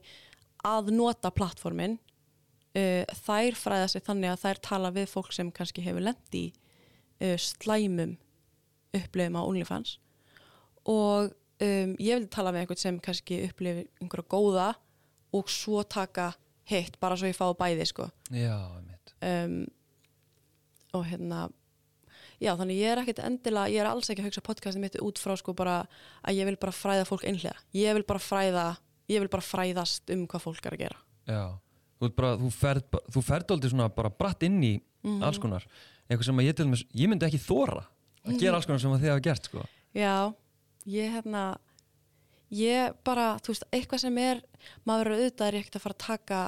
að 0.66 0.92
nota 0.96 1.32
plattformin 1.36 2.00
uh, 2.76 3.16
þær 3.26 3.58
fræða 3.60 3.90
sig 3.92 4.06
þannig 4.06 4.34
að 4.34 4.44
þær 4.44 4.62
tala 4.70 4.94
við 4.96 5.10
fólk 5.12 5.34
sem 5.36 5.52
kannski 5.56 5.86
hefur 5.86 6.06
lent 6.06 6.38
í 6.38 6.46
uh, 7.24 7.38
slæmum 7.40 8.16
upplöfum 8.96 9.40
á 9.40 9.42
OnlyFans. 9.44 9.98
Og 10.92 11.34
um, 11.34 11.94
ég 12.00 12.18
vildi 12.18 12.32
tala 12.34 12.54
með 12.54 12.66
einhvern 12.66 12.82
sem 12.82 13.02
kannski 13.04 13.42
upplifi 13.50 13.88
einhverja 14.02 14.30
góða 14.32 14.72
og 15.36 15.52
svo 15.52 15.84
taka 15.84 16.32
hitt 16.70 16.98
bara 17.02 17.18
svo 17.20 17.30
ég 17.30 17.38
fái 17.38 17.52
bæði 17.60 17.88
sko. 17.90 18.08
Já, 18.34 18.58
um, 19.26 19.60
og 20.96 21.06
hérna 21.10 21.46
já 22.42 22.52
þannig 22.58 22.80
ég 22.82 22.92
er 22.92 23.02
ekkert 23.02 23.22
endilega 23.24 23.72
ég 23.72 23.84
er 23.84 23.90
alls 23.90 24.10
ekki 24.12 24.24
að 24.24 24.30
hugsa 24.30 24.44
podcastið 24.44 24.84
mitt 24.84 24.98
út 25.04 25.20
frá 25.22 25.36
sko 25.40 25.54
bara 25.56 25.84
að 26.26 26.40
ég 26.40 26.50
vil 26.50 26.58
bara 26.60 26.76
fræða 26.76 27.06
fólk 27.08 27.24
einhlega 27.28 27.56
ég 27.76 27.96
vil 27.96 28.06
bara 28.08 28.24
fræða 28.24 28.66
ég 29.12 29.24
vil 29.24 29.32
bara 29.32 29.46
fræðast 29.46 30.12
um 30.16 30.26
hvað 30.30 30.44
fólk 30.48 30.66
er 30.66 30.76
að 30.76 30.84
gera. 30.86 31.00
Já, 31.26 31.44
þú, 32.06 32.14
bara, 32.18 32.32
þú 32.40 32.54
ferð, 32.54 32.98
ferð 33.20 33.54
aldrei 33.56 33.74
svona 33.74 33.90
bara 33.94 34.14
bratt 34.14 34.46
inn 34.48 34.62
í 34.66 34.74
alls 35.26 35.42
konar. 35.42 35.66
Eitthvað 36.06 36.30
sem 36.30 36.42
ég 36.46 36.58
til 36.58 36.68
dæmis, 36.68 36.86
ég 36.94 37.10
myndi 37.12 37.28
ekki 37.28 37.42
þóra 37.42 37.86
að 38.26 38.40
gera 38.42 38.58
alls 38.58 38.68
konar 38.70 38.82
sem 38.82 38.98
þið 38.98 39.14
hafa 39.14 39.26
gert 39.26 39.50
sko. 39.50 39.66
Já, 39.96 40.34
ég 40.90 41.14
hérna 41.16 41.46
ég 42.54 42.96
bara, 43.06 43.36
þú 43.44 43.54
veist, 43.54 43.66
eitthvað 43.74 44.04
sem 44.06 44.20
er 44.22 44.42
maður 44.86 45.12
verður 45.12 45.24
auðvitað 45.24 45.48
er 45.48 45.58
ekkert 45.60 45.78
að 45.80 45.86
fara 45.86 45.98
að 45.98 46.06
taka 46.06 46.42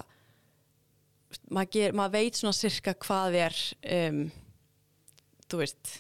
maður, 1.52 1.72
ger, 1.76 1.96
maður 1.98 2.14
veit 2.16 2.40
svona 2.40 2.56
sirka 2.56 2.94
hvað 3.04 3.40
er 3.42 3.58
um, 3.98 4.22
þú 5.48 5.62
veist 5.64 5.94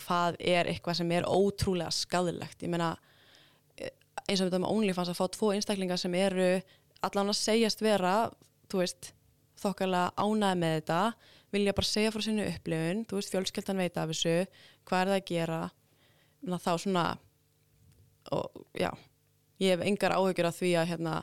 hvað 0.00 0.38
er 0.40 0.70
eitthvað 0.70 1.00
sem 1.00 1.10
er 1.12 1.26
ótrúlega 1.28 1.92
skadilegt 1.92 2.62
ég 2.64 2.72
meina 2.72 2.94
eh, 3.76 3.92
eins 4.24 4.40
og 4.40 4.48
þetta 4.48 4.62
með 4.62 4.72
OnlyFans 4.72 5.12
að 5.12 5.18
fá 5.18 5.26
tvo 5.34 5.50
einstaklingar 5.52 6.00
sem 6.00 6.14
eru 6.16 6.48
allan 7.06 7.32
að 7.32 7.40
segjast 7.40 7.84
vera 7.84 8.14
þú 8.72 8.82
veist, 8.82 9.12
þokkarlega 9.60 10.12
ánæði 10.18 10.60
með 10.60 10.76
þetta 10.78 11.00
vilja 11.54 11.76
bara 11.76 11.88
segja 11.88 12.12
frá 12.14 12.24
sinni 12.24 12.46
upplifun 12.50 13.04
þú 13.08 13.20
veist, 13.20 13.32
fjölskeldan 13.34 13.82
veit 13.82 13.98
af 14.00 14.10
þessu 14.10 14.36
hvað 14.88 15.00
er 15.00 15.12
það 15.12 15.18
að 15.20 15.28
gera 15.30 15.60
að 16.44 16.64
þá 16.64 16.72
svona 16.82 17.04
og 18.34 18.64
já, 18.76 18.90
ég 19.62 19.74
hef 19.74 19.86
engar 19.86 20.16
áhyggjur 20.16 20.48
af 20.48 20.58
því 20.58 20.74
að 20.80 20.90
hérna 20.92 21.14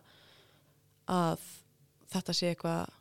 að 1.12 1.46
þetta 2.12 2.36
sé 2.38 2.52
eitthvað 2.54 2.98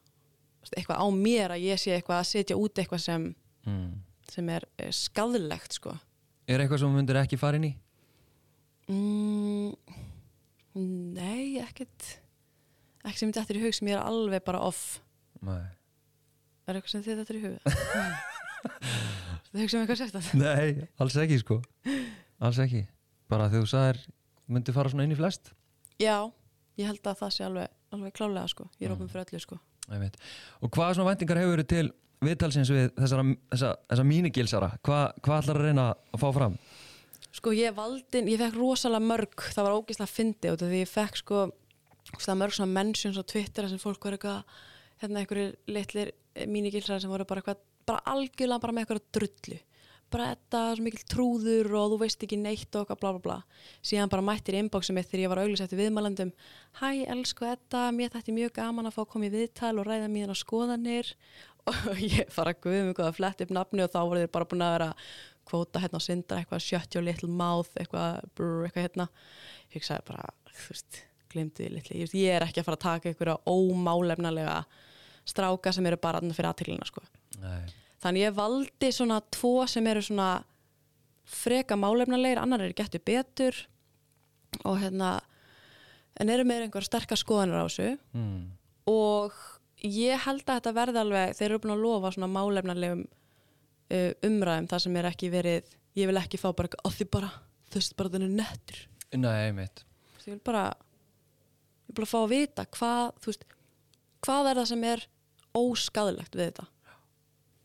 eitthvað 0.76 1.02
á 1.02 1.06
mér 1.14 1.54
að 1.54 1.66
ég 1.66 1.80
sé 1.80 1.94
eitthvað 1.96 2.20
að 2.20 2.30
setja 2.30 2.58
út 2.60 2.78
eitthvað 2.78 3.02
sem, 3.04 3.26
mm. 3.66 3.90
sem 4.30 4.50
er 4.52 4.66
eh, 4.78 4.92
skadlegt 4.94 5.78
sko 5.80 5.96
Er 6.50 6.62
eitthvað 6.62 6.82
sem 6.82 6.94
myndir 6.94 7.18
ekki 7.20 7.38
fara 7.38 7.60
inn 7.60 7.68
í? 7.70 7.72
mm, 8.90 9.98
Nei, 11.16 11.58
ekkert 11.62 12.06
ekki 13.04 13.18
sem 13.22 13.32
þetta 13.32 13.54
er 13.54 13.58
í 13.60 13.62
hug 13.64 13.74
sem 13.76 13.88
ég 13.90 13.96
er 13.96 14.02
alveg 14.04 14.44
bara 14.46 14.60
off. 14.66 15.00
Nei, 15.46 15.62
er 16.68 16.76
eitthvað 16.78 16.92
sem 16.94 17.04
þið 17.06 17.22
þetta 17.22 17.34
er 17.34 17.38
í 17.38 17.44
hug? 17.46 17.56
Þið 19.50 19.62
hugsa 19.64 19.76
um 19.78 19.82
eitthvað 19.84 20.00
sérst 20.02 20.18
að 20.18 20.28
Nei 20.44 20.88
alls 21.02 21.16
ekki 21.22 21.38
sko. 21.40 21.60
Alls 22.40 22.60
ekki. 22.62 22.84
Bara 23.30 23.48
þegar 23.50 23.64
þú 23.64 23.70
sagðir, 23.72 24.02
myndir 24.50 24.76
fara 24.76 24.92
svona 24.92 25.06
inn 25.06 25.14
í 25.14 25.18
flest. 25.18 25.52
Já, 26.00 26.16
ég 26.80 26.86
held 26.90 27.02
að 27.10 27.18
það 27.22 27.32
sé 27.36 27.46
alveg, 27.46 27.72
alveg 27.94 28.14
klálega 28.16 28.50
sko. 28.52 28.68
Ég 28.80 28.86
er 28.88 28.92
Mm. 28.94 28.98
opinn 28.98 29.10
fyrir 29.12 29.26
öllu 29.26 29.40
sko. 29.42 29.58
Og 30.62 30.70
hvaða 30.70 30.94
svona 30.94 31.10
væntingar 31.10 31.40
hefur 31.40 31.56
verið 31.56 31.68
til 31.72 31.86
viðtalsins 32.22 32.70
við 32.70 32.90
þessara, 32.94 33.24
þessa, 33.50 33.70
þessa 33.90 34.04
mínigilsara? 34.06 34.68
Hva, 34.86 35.00
hvað 35.24 35.42
ætlar 35.42 35.58
að 35.60 35.66
reyna 35.66 35.86
að 36.14 36.20
fá 36.22 36.28
fram? 36.36 36.58
Sko 37.32 37.52
ég 37.54 37.74
valdi, 37.74 38.22
ég 38.26 38.38
fekk 38.42 38.58
rosalega 38.58 39.06
mörg, 39.06 39.44
það 39.54 39.66
var 39.66 39.76
ógeðslega 39.78 40.10
fyndi 40.10 40.50
af 40.50 40.58
því 40.62 40.80
ég 40.82 40.90
fekk 40.90 41.20
sko 41.22 41.42
ógeðslega 42.10 42.40
mörg 42.42 42.56
svona 42.56 42.74
mentions 42.74 43.18
á 43.18 43.24
Twitter 43.24 43.68
sem 43.70 43.80
fólk 43.80 44.04
var 44.04 44.16
eitthvað, 44.16 44.60
hérna 45.02 45.22
einhverjir 45.22 45.56
litlir 45.70 46.12
mínigilsar 46.50 47.00
sem 47.02 47.10
voru 47.10 47.26
bara 47.28 47.42
eitthvað, 47.42 47.60
bara 47.88 48.04
algjörlega 48.12 48.62
bara 48.62 48.76
með 48.76 48.86
eitthvað 48.86 49.04
drullu. 49.16 49.60
Bara 50.10 50.32
þetta 50.32 50.60
er 50.66 50.78
svo 50.78 50.84
mikil 50.88 51.04
trúður 51.06 51.68
og 51.78 51.92
þú 51.92 51.98
veist 52.00 52.24
ekki 52.26 52.38
neitt 52.40 52.74
og 52.74 52.82
eitthvað 52.82 53.00
bla 53.02 53.10
bla 53.14 53.22
bla. 53.26 53.36
Síðan 53.86 54.10
bara 54.10 54.24
mættir 54.26 54.56
í 54.56 54.62
inboxið 54.64 54.96
mitt 54.96 55.10
þegar 55.10 55.22
ég 55.22 55.30
var 55.30 55.40
auðlis 55.44 55.62
eftir 55.62 55.78
viðmælandum. 55.78 56.32
Hæ, 56.80 56.88
elsku 57.14 57.46
þetta, 57.46 57.84
mér 57.94 58.10
þætti 58.16 58.34
mjög 58.34 58.54
gaman 58.58 58.90
að 58.90 58.96
fá 58.96 59.04
að 59.04 59.10
koma 59.12 59.28
í 59.28 59.34
viðtal 59.36 59.76
og 59.78 59.86
ræða 59.86 60.08
míðan 60.10 60.34
á 60.34 60.42
skoðanir. 60.42 61.12
Og 61.70 62.00
ég 62.00 62.30
fara 62.32 62.54
að 62.54 62.62
guðum 62.64 62.90
eitthvað 62.90 63.10
að 63.10 63.18
fletta 63.18 63.44
upp 63.44 63.50
nafni 63.52 63.84
og 63.84 63.90
þá 63.92 63.98
voru 64.00 64.22
þeir 64.22 64.32
bara 64.32 64.46
búin 64.48 64.62
að 64.64 64.74
vera 64.74 64.86
kvóta 65.50 65.82
hérna 65.82 66.00
á 66.00 66.02
sindra, 66.02 66.40
eitthvað 66.40 66.94
your 66.94 67.04
little 67.04 67.28
mouth, 67.28 67.70
eitthvað, 67.76 68.24
brr, 68.34 68.64
eitthvað 68.66 68.86
hérna. 68.86 69.08
Ég 69.68 69.78
hugsaði 69.78 70.06
bara, 70.08 70.32
þú 70.48 70.72
veist, 70.72 71.02
glemdi 71.32 71.64
þið 71.64 71.74
litli. 71.76 72.00
Ég, 72.02 72.14
ég 72.20 72.36
er 72.36 72.44
ekki 72.46 72.62
að 72.62 72.68
fara 72.68 72.78
að 72.78 72.84
taka 72.86 73.10
einhverja 73.12 73.36
ómálefnalega 73.50 74.56
stráka 75.30 75.72
sem 75.76 75.86
eru 75.86 75.98
bara 76.02 76.20
aðna 76.20 76.34
fyrir 76.36 76.50
aðtilina, 76.50 76.86
sko. 76.88 77.02
Þannig 78.00 78.24
ég 78.24 78.34
valdi 78.36 78.88
svona 78.96 79.20
tvo 79.32 79.66
sem 79.68 79.86
eru 79.86 80.02
svona 80.02 80.30
freka 81.30 81.76
málefnalegir, 81.78 82.40
annar 82.42 82.64
eru 82.64 82.74
getur 82.74 83.02
betur 83.06 83.58
og 84.66 84.80
hérna, 84.82 85.12
en 86.18 86.32
eru 86.32 86.44
með 86.48 86.64
einhver 86.66 86.82
sterkar 86.86 87.20
skoðanir 87.20 87.60
á 87.62 87.64
þessu 87.68 87.90
Mm. 88.16 88.48
og 88.90 89.36
ég 89.84 90.18
held 90.26 90.42
að 90.42 90.56
þetta 90.58 90.72
verði 90.74 90.98
alveg, 91.04 91.36
þeir 91.38 91.46
eru 91.50 91.60
búin 91.62 91.74
að 91.76 91.84
lofa 91.84 92.10
svona 92.16 92.28
málefnalegum 92.34 93.04
uh, 93.06 94.10
umræðum 94.26 94.66
þar 94.72 94.82
sem 94.84 94.96
er 94.96 95.08
ekki 95.12 95.30
verið, 95.32 95.70
ég 95.96 96.10
vil 96.10 96.18
ekki 96.20 96.40
fá 96.40 96.50
bara 96.56 96.68
að 96.84 96.96
því 96.98 97.06
bara, 97.14 97.30
þú 97.70 97.78
veist 97.78 97.96
bara 98.00 98.12
þenni 98.16 98.32
nettur 98.40 98.82
Nei, 99.20 99.52
veist, 99.60 99.84
ég 100.26 100.34
vil 100.34 100.42
bara 100.44 100.64
ég 101.90 101.94
vil 101.94 101.98
bara 102.00 102.10
fá 102.10 102.18
að 102.22 102.32
vita 102.34 102.66
hvað, 102.76 103.14
þú 103.20 103.32
veist 103.32 103.46
hvað 104.24 104.50
er 104.50 104.60
það 104.60 104.68
sem 104.70 104.84
er 104.90 105.06
óskadilegt 105.56 106.36
við 106.36 106.50
þetta 106.50 106.68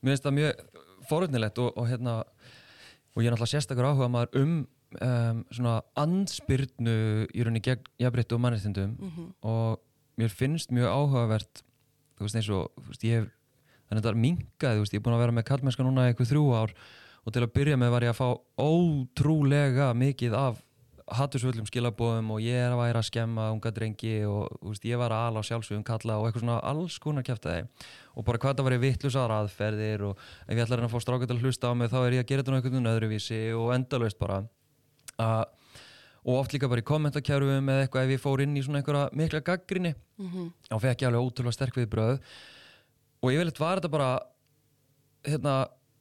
Mér 0.02 0.12
finnst 0.12 0.26
það 0.26 0.38
mjög 0.38 0.64
forutnilegt 1.06 1.58
og, 1.62 1.76
og 1.78 1.86
hérna 1.88 2.16
og 2.20 3.22
ég 3.22 3.28
er 3.28 3.32
náttúrulega 3.32 3.54
sérstakur 3.54 3.86
áhuga 3.86 4.10
maður 4.12 4.42
um 4.42 4.56
um, 5.00 5.42
svona 5.54 5.78
anspyrnu 5.98 6.96
í 7.30 7.44
rauninni 7.44 7.62
gegn 7.64 7.86
jafnréttu 8.02 8.36
og 8.36 8.42
mannréttindum 8.44 8.96
mm 8.96 9.10
-hmm. 9.10 9.32
og 9.42 9.80
mér 10.18 10.28
finnst 10.28 10.70
mjög 10.70 10.90
áhugavert 10.90 11.62
þú 12.16 12.20
veist 12.20 12.36
eins 12.36 12.50
og 12.50 12.70
veist, 12.88 13.04
ég 13.04 13.20
hef 13.20 13.30
þannig 13.88 14.00
að 14.00 14.02
þetta 14.02 14.08
er 14.08 14.24
mingaði, 14.24 14.80
ég 14.80 14.94
er 14.94 15.00
búin 15.00 15.14
að 15.14 15.24
vera 15.24 15.32
með 15.32 15.44
kallmennska 15.44 15.82
núna 15.82 16.08
eitthvað 16.08 16.30
þrjú 16.30 16.44
ár 16.54 16.74
og 17.26 17.32
til 17.32 17.42
að 17.42 17.52
byrja 17.52 17.76
með 17.76 17.90
var 17.90 18.02
ég 18.02 18.10
að 18.10 18.20
fá 18.20 18.28
ótrúlega 18.56 19.94
mikið 19.94 20.34
af 20.34 20.62
hattusvöldum 21.06 21.66
skilabóðum 21.68 22.30
og 22.34 22.40
ég 22.42 22.56
er 22.58 22.72
að 22.74 22.80
væra 22.80 22.98
að 22.98 23.06
skemma 23.06 23.44
unga 23.54 23.70
drengi 23.70 24.14
og 24.26 24.48
veist, 24.66 24.82
ég 24.88 24.98
var 24.98 25.12
að 25.14 25.26
ala 25.28 25.38
á 25.38 25.46
sjálfsögum 25.46 25.84
kalla 25.86 26.16
og 26.18 26.26
eitthvað 26.26 26.42
svona 26.42 26.56
alls 26.66 26.96
konar 26.98 27.22
kæftæði 27.22 27.66
og 28.16 28.24
bara 28.26 28.40
hvað 28.42 28.56
það 28.58 28.66
var 28.66 28.74
í 28.74 28.80
vittlusar 28.82 29.34
aðferðir 29.36 30.02
og 30.08 30.18
ef 30.48 30.56
ég 30.56 30.64
ætlar 30.64 30.82
að 30.82 30.90
fá 30.96 30.98
strákað 31.04 31.30
til 31.30 31.36
að 31.36 31.44
hlusta 31.46 31.70
á 31.70 31.72
mig 31.78 31.92
þá 31.92 31.98
er 32.02 32.16
ég 32.16 32.24
að 32.24 32.30
gera 32.32 32.42
þetta 32.42 32.50
nú 32.50 32.58
einhvern 32.58 32.74
veginn 32.74 32.90
öðruvísi 32.94 33.38
og 33.54 33.70
endalaust 33.76 34.18
bara. 34.18 34.40
Uh, 35.16 35.44
og 36.26 36.40
oft 36.42 36.52
líka 36.56 36.66
bara 36.68 36.82
í 36.82 36.88
kommentarkerfum 36.90 37.70
eða 37.70 37.86
eitthvað 37.86 38.08
ef 38.08 38.14
ég 38.16 38.24
fór 38.26 38.42
inn 38.42 38.56
í 38.58 38.64
svona 38.66 38.82
einhverja 38.82 39.06
mikla 39.14 39.40
gaggrinni 39.46 39.94
mm 40.18 40.50
þá 40.66 40.74
fekk 40.82 41.04
ég 41.04 41.08
alveg 41.12 41.22
ótrúlega 41.30 41.54
sterk 41.54 41.78
við 41.78 41.86
bröð 41.94 42.18
og 43.22 43.30
ég 43.30 43.38
vil 43.38 43.46
eitthvað 43.46 43.68
var 43.68 43.78
þetta 43.78 43.92
bara 43.94 44.10
hérna 45.26 45.54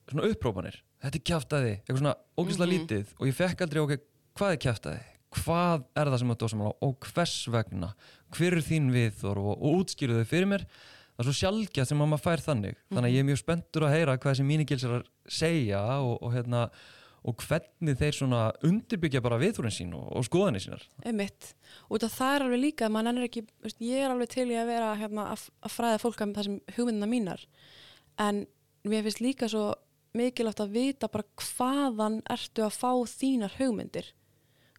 svona 0.10 0.28
upprópanir. 0.34 0.82
Þetta 1.06 1.18
er 1.20 1.24
kjaftaði, 1.30 1.72
eitthvað 1.86 2.02
svona 2.02 2.16
ógeðslega 2.42 2.66
Mhm. 2.66 2.74
lítið. 2.74 3.06
Og 3.20 3.28
ég 3.30 3.36
fekk 3.38 3.62
aldrei 3.62 3.82
ok, 3.86 3.96
hvað 4.36 4.56
er 4.56 4.62
kjaftaði? 4.66 5.06
Hvað 5.36 5.86
er 6.00 6.12
það 6.12 6.20
sem 6.22 6.32
þetta 6.32 6.50
ósamála 6.50 6.74
og 6.86 7.08
hvers 7.10 7.38
vegna, 7.52 7.90
hver 8.36 8.56
er 8.56 8.66
þín 8.66 8.92
viðþor 8.94 9.42
og, 9.42 9.56
og 9.56 9.82
útskýru 9.82 10.20
þau 10.20 10.30
fyrir 10.30 10.52
mér. 10.52 10.68
Það 11.16 11.24
er 11.24 11.28
svo 11.30 11.36
sjálfgjað 11.40 11.90
sem 11.90 12.04
að 12.04 12.12
maður 12.12 12.24
fær 12.26 12.44
þannig. 12.44 12.78
Þannig 12.92 13.10
að 13.10 13.16
ég 13.16 13.24
er 13.24 13.28
mjög 13.30 13.42
spenntur 13.42 13.88
að 13.88 13.96
heyra 13.96 14.16
hvað 14.20 14.34
þessi 14.34 14.48
mínigils 14.48 14.86
er 14.88 14.96
að 14.98 15.10
segja 15.32 15.82
og, 16.04 16.16
og 16.20 16.34
hérna 16.36 16.64
og 17.26 17.42
hvernig 17.42 17.98
þeir 17.98 18.18
svona 18.20 18.42
undirbyggja 18.68 19.22
bara 19.26 19.40
viðþórin 19.42 19.74
sín 19.74 19.96
og, 19.98 20.06
og 20.14 20.28
skoðanir 20.28 20.62
sínar. 20.62 20.84
Út 21.90 22.06
af 22.06 22.14
það 22.14 22.36
er 22.36 22.46
alveg 22.46 22.62
líka, 22.62 22.90
ennur 22.92 23.26
ekki, 23.26 23.46
ég 23.82 24.04
er 24.04 24.14
alveg 24.14 24.30
til 24.36 24.46
í 24.52 24.60
að 24.60 24.70
vera 24.70 24.92
hérna, 25.00 25.30
að, 25.34 25.48
að 25.66 25.74
fræða 25.74 26.04
fólk 26.04 26.22
um 26.22 26.36
það 26.36 26.50
sem 26.50 26.60
hugmyndina 26.76 27.10
mínar. 27.10 27.48
En 28.22 28.44
mér 28.86 29.08
finnst 29.08 29.24
líka 29.26 29.50
svo 29.50 29.72
mikilvægt 30.16 30.62
að 30.64 30.76
vita 30.76 31.10
bara 31.12 31.26
hvaðan 31.42 32.22
ertu 32.32 32.68
að 32.68 32.78
fá 32.78 32.92
þínar 33.16 33.58
hugmyndir. 33.58 34.12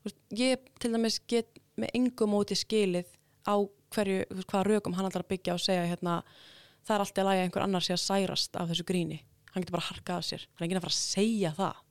Veist, 0.06 0.18
ég 0.38 0.68
til 0.80 0.92
dæmis 0.94 1.18
get 1.28 1.58
með 1.76 1.90
engum 1.98 2.30
móti 2.32 2.54
skilið 2.58 3.08
á 3.46 3.54
hverju, 3.94 4.20
veist, 4.30 4.48
hvaða 4.50 4.66
rökum 4.70 4.94
hann 4.96 5.08
ætlar 5.08 5.24
að 5.26 5.32
byggja 5.34 5.56
og 5.56 5.62
segja 5.64 5.86
hérna, 5.90 6.20
það 6.86 6.94
er 6.96 7.04
alltaf 7.04 7.22
að 7.24 7.28
læga 7.30 7.46
einhver 7.46 7.64
annar 7.66 7.84
sé 7.86 7.94
að 7.96 8.02
særast 8.04 8.56
af 8.60 8.70
þessu 8.70 8.86
gríni. 8.86 9.18
Hann 9.52 9.64
getur 9.64 9.76
bara 9.78 9.88
harkað 9.88 10.20
af 10.20 10.26
sér. 10.28 10.46
Hann 10.54 10.62
er 10.62 10.68
ekki 10.68 10.78
að 10.78 10.84
fara 10.86 10.94
að 10.94 11.00
segja 11.00 11.52
það. 11.56 11.82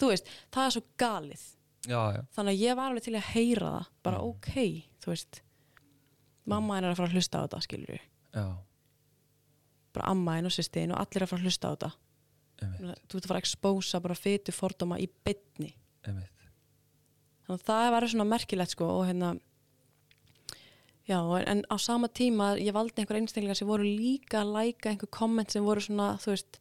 Þú 0.00 0.10
veist, 0.12 0.30
það 0.54 0.66
er 0.68 0.74
svo 0.76 0.82
galið. 1.00 1.44
Já, 1.88 2.00
já, 2.14 2.20
þannig 2.36 2.52
að 2.54 2.62
ég 2.62 2.76
var 2.76 2.90
alveg 2.90 3.04
til 3.06 3.14
að 3.16 3.28
heyra 3.34 3.68
það 3.74 3.86
bara 4.04 4.18
Mm. 4.20 4.26
ok, 4.30 4.50
þú 5.00 5.10
veist. 5.14 5.42
Mamma 6.46 6.76
henn 6.76 6.84
er 6.84 6.92
að 6.92 6.96
fara 7.00 7.08
að 7.08 7.14
hlusta 7.16 7.40
á 7.40 7.44
þetta 7.46 7.60
skilur 7.64 7.94
við, 7.94 8.04
já, 8.34 8.44
bara 9.94 10.10
amma 10.12 10.34
henn 10.36 10.48
og 10.48 10.52
sýstin 10.54 10.92
og 10.94 11.00
allir 11.00 11.24
að 11.24 11.30
fara 11.32 11.40
að 11.40 11.46
hlusta 11.48 11.70
á 11.70 11.72
þetta. 11.74 11.90
Einmitt, 12.60 13.00
þú 13.08 13.16
ert 13.16 13.24
að 13.24 13.30
fara 13.30 13.40
að 13.40 13.44
expósa 13.46 14.00
bara 14.04 14.14
fytu 14.18 14.52
fordóma 14.52 14.98
í 15.00 15.06
bytni 15.24 15.70
þannig 17.50 17.62
að 17.62 17.70
það 17.70 17.94
var 17.94 18.08
svona 18.12 18.28
merkilegt 18.30 18.74
sko 18.74 18.88
og 18.98 19.06
hérna 19.08 19.34
já, 21.10 21.18
en 21.42 21.62
á 21.66 21.76
sama 21.78 22.08
tíma 22.08 22.54
ég 22.60 22.74
valdi 22.76 23.02
einhver 23.02 23.18
einstaklingar 23.20 23.58
sem 23.58 23.68
voru 23.68 23.86
líka 23.86 24.42
að 24.42 24.54
læka 24.56 24.92
einhver 24.92 25.10
komment 25.10 25.50
sem 25.52 25.64
voru 25.64 25.82
svona 25.82 26.12
þú 26.22 26.34
veist, 26.34 26.60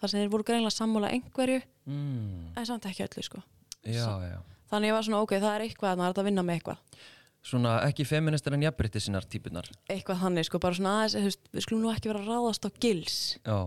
þar 0.00 0.12
sem 0.12 0.22
þeir 0.22 0.32
voru 0.32 0.46
greinlega 0.48 0.74
sammála 0.74 1.12
einhverju, 1.14 1.60
mm. 1.86 2.54
en 2.58 2.68
samt 2.68 2.88
ekki 2.90 3.06
öllu 3.06 3.26
sko. 3.26 3.42
Já, 3.84 4.08
já. 4.24 4.38
Þannig 4.72 4.90
ég 4.90 4.96
var 4.96 5.06
svona 5.06 5.20
ok, 5.22 5.36
það 5.36 5.52
er 5.52 5.66
eitthvað 5.66 5.92
að 5.92 6.00
það 6.00 6.08
er 6.08 6.22
að 6.22 6.28
vinna 6.30 6.44
með 6.46 6.58
eitthvað. 6.58 7.02
Svona 7.44 7.74
ekki 7.84 8.06
feministar 8.08 8.56
en 8.56 8.64
jafnbreytti 8.64 9.02
sinnar 9.04 9.26
típunar 9.28 9.68
eitthvað 9.92 10.22
þannig 10.22 10.48
sko, 10.48 10.60
bara 10.64 10.78
svona 10.78 10.94
aðeins 11.02 11.28
veist, 11.28 11.50
við 11.52 11.66
skulum 11.66 11.82
nú 11.84 11.90
ekki 11.92 12.08
vera 12.08 12.22
að 12.22 12.30
ráðast 12.32 12.64
á 12.64 12.70
gils 12.80 13.18
já, 13.36 13.58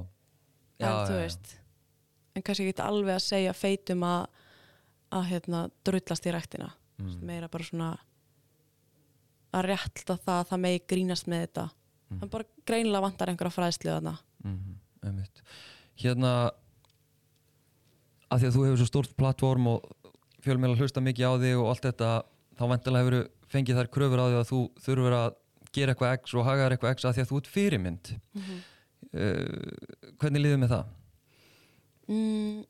já, 0.82 0.88
en 0.88 0.96
þú 1.06 1.20
veist 1.20 1.52
en 2.34 2.46
kannski 2.46 2.66
ekki 2.72 2.82
alveg 2.82 3.20
að 3.20 3.26
segja 3.28 3.54
feitum 3.54 4.02
að 4.08 4.26
að 5.12 5.26
hérna 5.32 5.70
drullast 5.88 6.26
í 6.28 6.34
ræktina 6.36 6.72
Mm. 6.98 7.20
meira 7.22 7.48
bara 7.48 7.64
svona 7.64 7.98
að 9.54 9.66
rétta 9.70 10.16
það 10.18 10.40
að 10.42 10.48
það 10.50 10.60
megi 10.64 10.80
grínast 10.90 11.28
með 11.30 11.44
þetta 11.48 11.66
Mm. 12.10 12.20
það 12.22 12.30
bara 12.32 12.44
greinilega 12.66 13.02
vantar 13.04 13.28
einhverja 13.30 13.54
fræðslu 13.54 13.92
þarna 13.92 14.14
Mhm, 14.44 14.78
einmitt. 15.04 15.42
hérna 16.00 16.52
að 18.32 18.40
því 18.42 18.48
að 18.48 18.56
þú 18.56 18.64
hefur 18.66 18.78
svo 18.82 18.88
stórt 18.90 19.16
plattform 19.18 19.68
og 19.68 19.86
fjölmjöla 20.42 20.78
hlusta 20.80 21.02
mikið 21.04 21.28
á 21.28 21.34
þig 21.44 21.56
og 21.62 21.68
allt 21.72 21.86
þetta 21.88 22.10
þá 22.58 22.64
vantilega 22.72 23.04
hefur 23.06 23.30
fengið 23.52 23.78
þær 23.80 23.92
kröfur 23.94 24.20
á 24.20 24.26
því 24.28 24.38
að 24.42 24.50
þú 24.52 24.60
þurfur 24.88 25.14
að 25.18 25.36
gera 25.78 25.94
eitthvað 25.94 26.14
x 26.18 26.34
og 26.34 26.46
haga 26.46 26.66
þér 26.68 26.76
eitthvað 26.78 26.96
x 26.98 27.06
að 27.06 27.14
því 27.14 27.22
að 27.22 27.30
þú 27.32 27.38
ert 27.38 27.54
fyrirmynd 27.54 28.06
mm 28.36 28.58
uh, 29.14 30.12
hvernig 30.20 30.42
líður 30.44 30.60
með 30.64 30.72
það? 30.74 30.86
mm, 32.10 32.66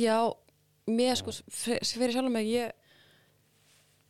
já 0.00 0.18
mér 0.88 1.18
sko, 1.18 1.34
fyr- 1.50 1.84
fyrir 1.84 2.14
sjálf 2.14 2.32
mig 2.32 2.48
ég 2.48 2.76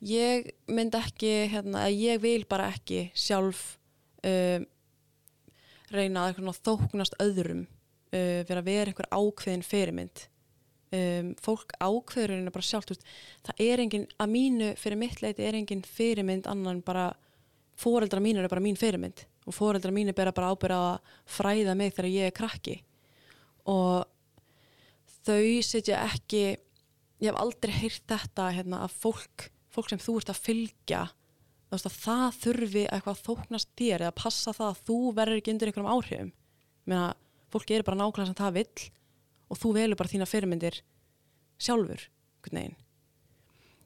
ég 0.00 0.48
mynd 0.70 0.94
ekki 0.96 1.30
hérna, 1.52 1.88
ég 1.92 2.20
vil 2.22 2.44
bara 2.48 2.70
ekki 2.72 3.11
sjálf 3.14 3.76
um, 4.24 4.66
reyna 5.92 6.28
að 6.30 6.61
þóknast 6.64 7.18
öðrum 7.20 7.66
uh, 7.66 8.40
fyrir 8.46 8.61
að 8.62 8.68
vera 8.70 8.92
einhver 8.92 9.11
ákveðin 9.12 9.66
fyrirmynd. 9.66 10.26
Um, 10.90 11.35
fólk 11.38 11.76
ákveður 11.78 12.33
hérna 12.35 12.50
bara 12.50 12.66
sjálft 12.66 12.90
veist, 12.90 13.04
það 13.46 13.61
er 13.62 13.83
engin, 13.85 14.06
að 14.18 14.33
mínu 14.33 14.70
fyrir 14.80 14.98
mitt 14.98 15.20
leiti 15.22 15.44
er 15.46 15.54
engin 15.54 15.85
fyrirmynd 15.87 16.48
annan 16.50 16.80
bara 16.83 17.12
fóreldra 17.78 18.18
mínur 18.18 18.42
er 18.42 18.50
bara 18.50 18.64
mín 18.64 18.78
fyrirmynd 18.78 19.22
og 19.46 19.54
fóreldra 19.54 19.92
mínur 19.94 20.16
bera 20.18 20.35
bara 20.35 20.50
ábyrða 20.50 20.80
að 20.88 21.12
fræða 21.37 21.76
mig 21.78 21.94
þegar 21.94 22.11
ég 22.11 22.26
er 22.30 22.35
krakki. 22.35 22.74
Og 23.70 24.02
þau 25.30 25.62
setja 25.66 26.02
ekki 26.10 26.42
ég 27.20 27.30
hef 27.30 27.38
aldrei 27.40 27.72
heyrt 27.76 28.04
þetta 28.10 28.50
hérna, 28.56 28.84
að 28.84 28.98
fólk, 29.04 29.48
fólk 29.72 29.90
sem 29.92 30.02
þú 30.02 30.18
ert 30.20 30.32
að 30.32 30.44
fylgja 30.44 31.02
að 31.70 31.86
það 31.94 32.38
þurfi 32.40 32.84
eitthvað 32.90 33.12
að 33.14 33.24
þóknast 33.28 33.74
þér 33.78 34.06
eða 34.06 34.18
passa 34.18 34.54
það 34.56 34.70
að 34.72 34.80
þú 34.88 35.00
verður 35.14 35.40
ekki 35.40 35.52
undir 35.52 35.70
einhverjum 35.70 35.90
áhrifum. 35.92 36.30
Meina, 36.90 37.04
fólki 37.52 37.76
er 37.76 37.84
bara 37.86 38.00
nákvæmlega 38.00 38.30
sem 38.32 38.38
það 38.40 38.56
vill 38.58 38.86
og 39.50 39.60
þú 39.60 39.72
velur 39.76 40.00
bara 40.00 40.10
þína 40.10 40.30
fyrirmyndir 40.30 40.80
sjálfur 41.60 42.06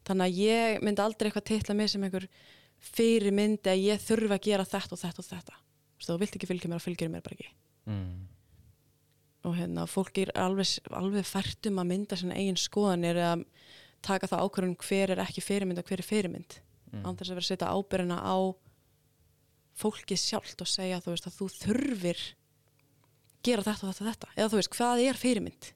þannig 0.05 0.25
að 0.25 0.39
ég 0.39 0.85
myndi 0.85 1.03
aldrei 1.05 1.29
eitthvað 1.29 1.49
titla 1.51 1.77
mig 1.77 1.91
sem 1.91 2.05
einhver 2.07 2.29
fyrirmyndi 2.95 3.73
að 3.73 3.85
ég 3.85 4.03
þurfi 4.05 4.37
að 4.37 4.45
gera 4.47 4.69
þetta 4.69 4.97
og 4.97 5.01
þetta 5.01 5.23
og 5.23 5.29
þetta. 5.31 5.61
Þú 6.05 6.17
vilt 6.21 6.37
ekki 6.37 6.49
fylgja 6.51 6.71
mér 6.71 6.81
og 6.81 6.85
fylgjur 6.85 7.13
mér 7.13 7.25
bara 7.25 7.39
ekki. 7.39 7.53
Mm. 7.89 8.34
Og 9.45 9.57
hérna 9.59 9.87
fólk 9.91 10.19
er 10.23 10.33
alveg, 10.41 10.79
alveg 10.91 11.27
fært 11.29 11.69
um 11.69 11.81
að 11.83 11.91
mynda 11.91 12.19
sinna 12.19 12.37
eigin 12.39 12.61
skoðanir 12.61 13.19
eða 13.21 13.35
taka 14.05 14.29
það 14.29 14.45
ákvörðun 14.45 14.79
hver 14.85 15.13
er 15.15 15.23
ekki 15.25 15.45
fyrirmynd 15.45 15.81
og 15.81 15.89
hver 15.89 16.01
er 16.01 16.09
fyrirmynd. 16.09 16.59
Mm. 16.95 17.03
án 17.05 17.17
þess 17.19 17.31
að 17.31 17.35
vera 17.35 17.43
að 17.43 17.51
setja 17.51 17.73
ábyrjuna 17.75 18.19
á 18.23 18.37
fólkið 19.75 20.21
sjálft 20.21 20.63
og 20.63 20.71
segja 20.71 21.01
þú 21.03 21.15
veist 21.15 21.29
að 21.29 21.39
þú 21.39 21.49
þurfir 21.59 22.21
gera 23.45 23.65
þetta 23.67 23.89
og 23.89 23.91
þetta 23.91 24.05
og 24.05 24.11
þetta. 24.11 24.31
Eða 24.37 24.53
þú 24.53 24.61
veist 24.61 24.75
hvað 24.77 25.03
er 25.05 25.21
fyrirmynd? 25.21 25.71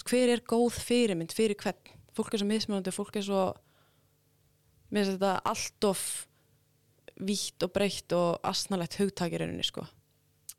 Hver 0.00 0.32
er 0.32 0.42
góð 0.48 0.78
fyrirmynd 0.80 1.34
fyrir 1.36 1.58
hvern? 1.60 1.96
Fólk 2.16 2.34
er 2.34 2.42
svo 2.42 2.48
mismunandi, 2.48 2.92
fólk 2.94 3.20
er 3.20 3.26
svo 3.26 3.44
mér 4.90 5.06
finnst 5.06 5.20
þetta 5.20 5.34
allt 5.52 5.86
of 5.86 6.04
vítt 7.20 7.66
og 7.66 7.72
breytt 7.74 8.14
og 8.16 8.40
asnalegt 8.48 8.96
hugtakirunni 8.98 9.64
sko. 9.66 9.84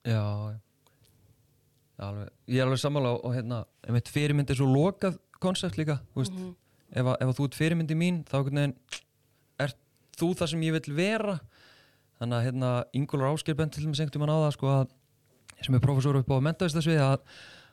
Já, 0.05 0.21
já. 0.53 0.70
Alveg, 2.01 2.29
ég 2.47 2.61
er 2.61 2.65
alveg 2.65 2.81
sammála 2.81 3.11
og, 3.13 3.25
og 3.25 3.35
hérna, 3.35 3.63
fyrirmynd 4.09 4.49
er 4.49 4.57
svo 4.57 4.67
lokað 4.71 5.19
konsept 5.41 5.77
líka, 5.77 5.99
veist, 6.15 6.33
Mhm. 6.33 6.55
ef, 6.91 7.05
að, 7.05 7.15
ef 7.21 7.27
að 7.27 7.35
þú 7.37 7.45
ert 7.45 7.57
fyrirmyndi 7.59 7.95
mín, 7.97 8.23
þá 8.25 8.37
er 9.59 9.73
þú 10.17 10.31
það 10.37 10.49
sem 10.51 10.61
ég 10.61 10.75
vil 10.77 10.95
vera 10.95 11.39
þannig 12.19 12.37
að 12.37 12.45
hérna, 12.45 12.71
Ingólfur 12.93 13.31
Ásker 13.31 13.57
bent 13.57 13.73
til 13.73 13.85
dæmis 13.85 14.01
einhvern 14.01 14.21
veginn 14.21 14.35
á 14.35 14.43
það, 14.45 14.53
sko 14.57 14.67
að 14.67 14.89
sem 15.61 15.75
er 15.77 15.83
professor 15.83 16.17
upp 16.17 16.29
á 16.29 16.37
mentavistasvið 16.45 17.01
að 17.01 17.19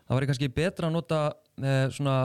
það 0.08 0.16
væri 0.16 0.28
kannski 0.30 0.50
betra 0.56 0.88
að 0.88 0.94
nota 0.96 1.20
eh, 1.62 1.88
svona 1.92 2.16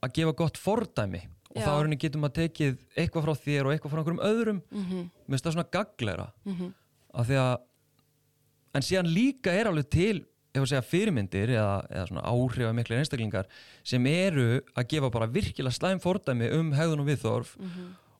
að 0.00 0.14
gefa 0.16 0.36
gott 0.36 0.60
fordæmi 0.60 1.22
og 1.50 1.56
Já. 1.58 1.64
þá 1.66 1.70
er 1.72 1.82
henni 1.84 1.98
getum 2.00 2.24
að 2.28 2.36
tekið 2.38 2.76
eitthvað 2.96 3.26
frá 3.26 3.34
þér 3.44 3.66
og 3.66 3.72
eitthvað 3.74 3.92
frá 3.92 4.00
einhverjum 4.00 4.26
öðrum 4.28 4.60
mm 4.70 4.84
-hmm. 4.84 5.08
mér 5.26 5.34
finnst 5.34 5.46
það 5.48 5.56
svona 5.56 5.72
gagleira 5.72 6.28
Mm 6.44 6.74
af 7.12 7.26
því 7.26 7.36
að 7.42 7.56
en 8.74 8.82
síðan 8.82 9.10
líka 9.10 9.50
er 9.50 9.66
alveg 9.66 9.88
til 9.90 10.26
ef 10.54 10.62
að 10.64 10.68
segja 10.72 10.82
fyrirmyndir 10.82 11.52
eða, 11.54 11.74
eða 11.90 12.06
svona 12.10 12.22
áhrif 12.26 12.72
miklir 12.74 12.98
einstaklingar 12.98 13.46
sem 13.86 14.06
eru 14.10 14.60
að 14.74 14.88
gefa 14.90 15.10
bara 15.14 15.26
virkilega 15.30 15.72
slæm 15.76 16.00
fordæmi 16.02 16.48
um 16.58 16.72
hegðun 16.74 17.00
og 17.04 17.06
viðþorf 17.10 17.52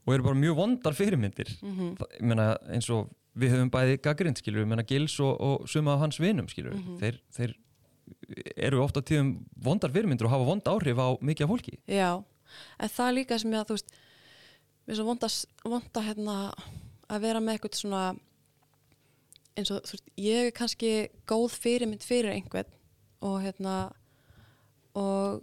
og 0.06 0.14
eru 0.14 0.22
bara 0.28 0.38
mjög 0.38 0.56
vondar 0.56 0.94
fyrirmyndir 0.94 1.50
Mhm. 1.62 1.96
Það- 1.98 2.12
ég 2.20 2.22
meina 2.22 2.46
eins 2.70 2.90
og 2.90 3.10
við 3.36 3.50
höfum 3.54 3.70
bæði 3.70 3.98
gaggrind 4.02 4.38
skilur, 4.38 4.62
ég 4.64 4.68
meina 4.68 4.82
Gils 4.86 5.18
og, 5.20 5.40
og 5.40 5.68
suma 5.68 5.94
af 5.94 6.00
hans 6.00 6.18
vinum 6.18 6.46
skilur, 6.48 6.74
Mhm. 6.74 6.98
þeir, 7.00 7.18
þeir 7.36 7.54
eru 8.56 8.82
ofta 8.82 9.02
tíðum 9.02 9.44
vondar 9.62 9.90
fyrirmyndir 9.90 10.24
og 10.26 10.30
hafa 10.30 10.44
vond 10.44 10.64
áhrif 10.64 10.98
á 10.98 11.08
mikið 11.20 11.44
af 11.44 11.50
fólki 11.50 11.78
Já, 11.88 12.24
en 12.80 12.88
það 12.88 13.08
er 13.08 13.14
líka 13.14 13.38
sem 13.38 13.50
ég 13.52 13.60
að 13.60 13.66
þú 13.70 13.76
veist 13.78 13.90
mér 14.86 14.92
er 14.92 14.96
svo 14.96 15.04
vonda, 15.04 15.28
vonda 15.64 16.00
hérna 16.02 16.54
að 17.10 17.20
vera 17.20 17.40
með 17.40 17.58
eitthvað 17.58 17.74
svona 17.78 18.16
eins 19.58 19.70
og 19.74 19.82
þú 19.86 19.96
veist, 19.96 20.10
ég 20.20 20.46
er 20.48 20.54
kannski 20.56 20.92
góð 21.28 21.56
fyrirmynd 21.60 22.04
fyrir 22.06 22.32
einhvern 22.34 22.70
og 23.26 23.40
hérna 23.44 23.74
og 24.98 25.42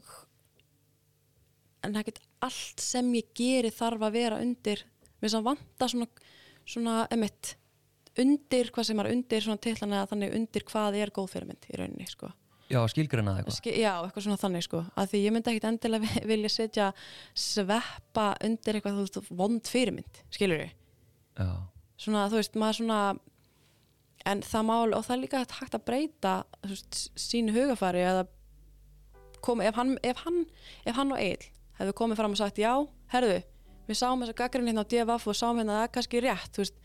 en 1.86 1.94
það 1.96 2.08
get 2.10 2.20
allt 2.46 2.82
sem 2.84 3.12
ég 3.18 3.30
geri 3.38 3.72
þarf 3.74 4.04
að 4.08 4.16
vera 4.18 4.40
undir 4.44 4.84
mér 5.22 5.32
sem 5.34 5.46
vanta 5.46 5.88
svona, 5.90 6.08
svona 6.68 6.96
emitt, 7.14 7.56
undir 8.22 8.70
hvað 8.74 8.90
sem 8.90 9.00
er 9.02 9.10
undir 9.14 9.46
svona 9.46 9.62
tillana 9.64 10.02
eða 10.02 10.12
þannig 10.12 10.36
undir 10.38 10.66
hvað 10.68 10.98
er 11.02 11.14
góð 11.16 11.32
fyrirmynd 11.34 11.70
í 11.72 11.80
rauninni 11.80 12.08
sko. 12.10 12.30
Já, 12.68 12.82
skilgreina 12.92 13.38
eitthvað. 13.40 13.56
Ski, 13.62 13.72
já, 13.80 13.94
eitthvað 14.04 14.26
svona 14.26 14.40
þannig 14.42 14.66
sko 14.66 14.82
að 15.00 15.14
því 15.14 15.22
ég 15.24 15.34
myndi 15.38 15.52
ekkit 15.54 15.68
endilega 15.70 16.04
vi- 16.04 16.24
vilja 16.34 16.50
setja 16.52 16.88
sveppa 17.38 18.26
undir 18.44 18.76
eitthvað 18.82 18.98
þú 18.98 19.06
veist, 19.06 19.32
vond 19.40 19.72
fyrirmynd, 19.72 20.22
skilur 20.36 20.66
við 20.66 20.74
Já, 21.38 21.50
svona, 22.02 22.26
þú 22.34 22.42
veist, 22.42 22.58
maður 22.60 22.80
svona 22.82 23.00
en 24.28 24.42
það 24.46 24.66
mál, 24.68 24.94
og 24.98 25.06
það 25.08 25.14
er 25.16 25.22
líka 25.24 25.42
hægt 25.60 25.76
að 25.78 25.86
breyta 25.88 26.34
veist, 26.68 27.00
sínu 27.20 27.54
hugafari 27.56 28.04
komi, 29.46 29.68
ef 29.70 29.78
hann 29.78 29.96
ef 30.04 30.24
hann, 30.26 30.42
ef 30.86 30.98
hann 30.98 31.14
og 31.14 31.22
Egil 31.22 31.48
hefðu 31.78 31.94
komið 32.00 32.20
fram 32.20 32.34
og 32.34 32.40
sagt, 32.42 32.58
já, 32.62 32.74
herðu 33.14 33.38
við 33.88 34.00
sáum 34.00 34.24
þess 34.24 34.34
að 34.34 34.40
gaggrinni 34.42 34.74
hérna 34.74 34.84
á 34.84 34.90
DFF 34.92 35.28
og 35.32 35.38
sáum 35.38 35.60
hérna 35.62 35.76
að 35.76 35.80
það 35.80 35.88
er 35.88 35.94
kannski 35.98 36.22
rétt, 36.26 36.58
veist, 36.60 36.80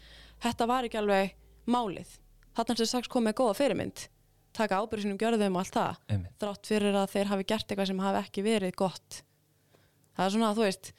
þetta 0.45 0.69
var 0.71 0.87
ekki 0.87 1.01
alveg 1.01 1.33
málið, 1.73 2.11
þarna 2.59 2.77
sem 2.79 2.91
sagt 2.93 3.11
komið 3.11 3.37
góða 3.41 3.57
fyrirmynd, 3.59 4.05
taka 4.55 4.79
ábyrðu 4.83 5.07
sínum 5.07 5.19
gjörðum 5.23 5.57
og 5.57 5.65
allt 5.65 5.79
það, 5.79 6.01
einmitt. 6.13 6.37
þrátt 6.43 6.69
fyrir 6.71 6.99
að 7.01 7.11
þeir 7.17 7.31
hafi 7.33 7.49
gert 7.55 7.73
eitthvað 7.73 7.91
sem 7.91 8.03
hafi 8.05 8.21
ekki 8.23 8.45
verið 8.47 8.77
gott 8.85 9.23
það 10.13 10.25
er 10.29 10.35
svona, 10.37 10.53
þú 10.59 10.67
veist 10.69 10.93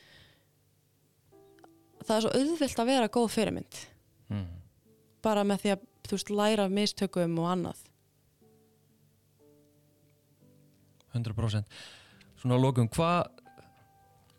það 2.03 2.15
er 2.17 2.25
svo 2.25 2.31
auðvilt 2.41 2.81
að 2.83 2.89
vera 2.93 3.11
góð 3.19 3.33
fyrirmynd 3.37 3.81
Mm. 4.33 4.47
bara 5.21 5.43
með 5.45 5.59
því 5.61 5.71
að 5.75 5.81
þú 6.07 6.17
veist, 6.17 6.31
læra 6.33 6.67
af 6.67 6.73
mistökum 6.73 7.39
og 7.41 7.49
annað. 7.53 7.83
100% 11.13 11.81
Svona 12.41 12.57
að 12.57 12.63
lokum, 12.65 12.89
hvað 12.91 13.29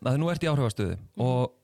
að 0.05 0.17
nú 0.21 0.27
ert 0.29 0.43
í 0.43 0.49
áhrifastöðu 0.51 0.97
og 1.23 1.55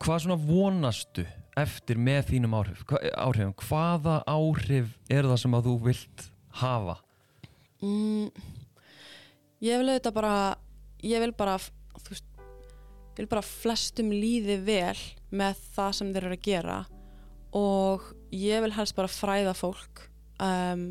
hvað 0.00 0.22
svona 0.24 0.38
vonastu 0.40 1.26
eftir 1.56 1.98
með 2.00 2.30
þínum 2.30 2.54
áhrif, 2.56 2.84
hva, 2.88 3.00
áhrifum? 3.26 3.54
Hvaða 3.60 4.20
áhrif 4.28 4.94
er 5.12 5.28
það 5.28 5.40
sem 5.42 5.56
að 5.56 5.68
þú 5.68 5.74
vilt 5.88 6.24
hafa? 6.60 6.96
Mm, 7.84 8.30
ég 9.64 9.82
vil 9.82 9.90
auðvitað 9.90 10.16
bara 10.16 10.34
ég 11.04 11.22
vil 11.24 11.34
bara 11.36 11.58
þú 11.60 12.14
veist, 12.14 12.28
ég 13.16 13.20
vil 13.20 13.30
bara 13.34 13.44
flestum 13.44 14.12
líði 14.12 14.58
vel 14.64 14.98
með 15.36 15.60
það 15.76 15.96
sem 15.98 16.12
þeir 16.14 16.28
eru 16.28 16.38
að 16.38 16.46
gera 16.46 16.78
og 17.56 18.10
ég 18.36 18.62
vil 18.64 18.74
helst 18.76 18.96
bara 18.96 19.10
fræða 19.10 19.54
fólk 19.56 20.06
um, 20.42 20.88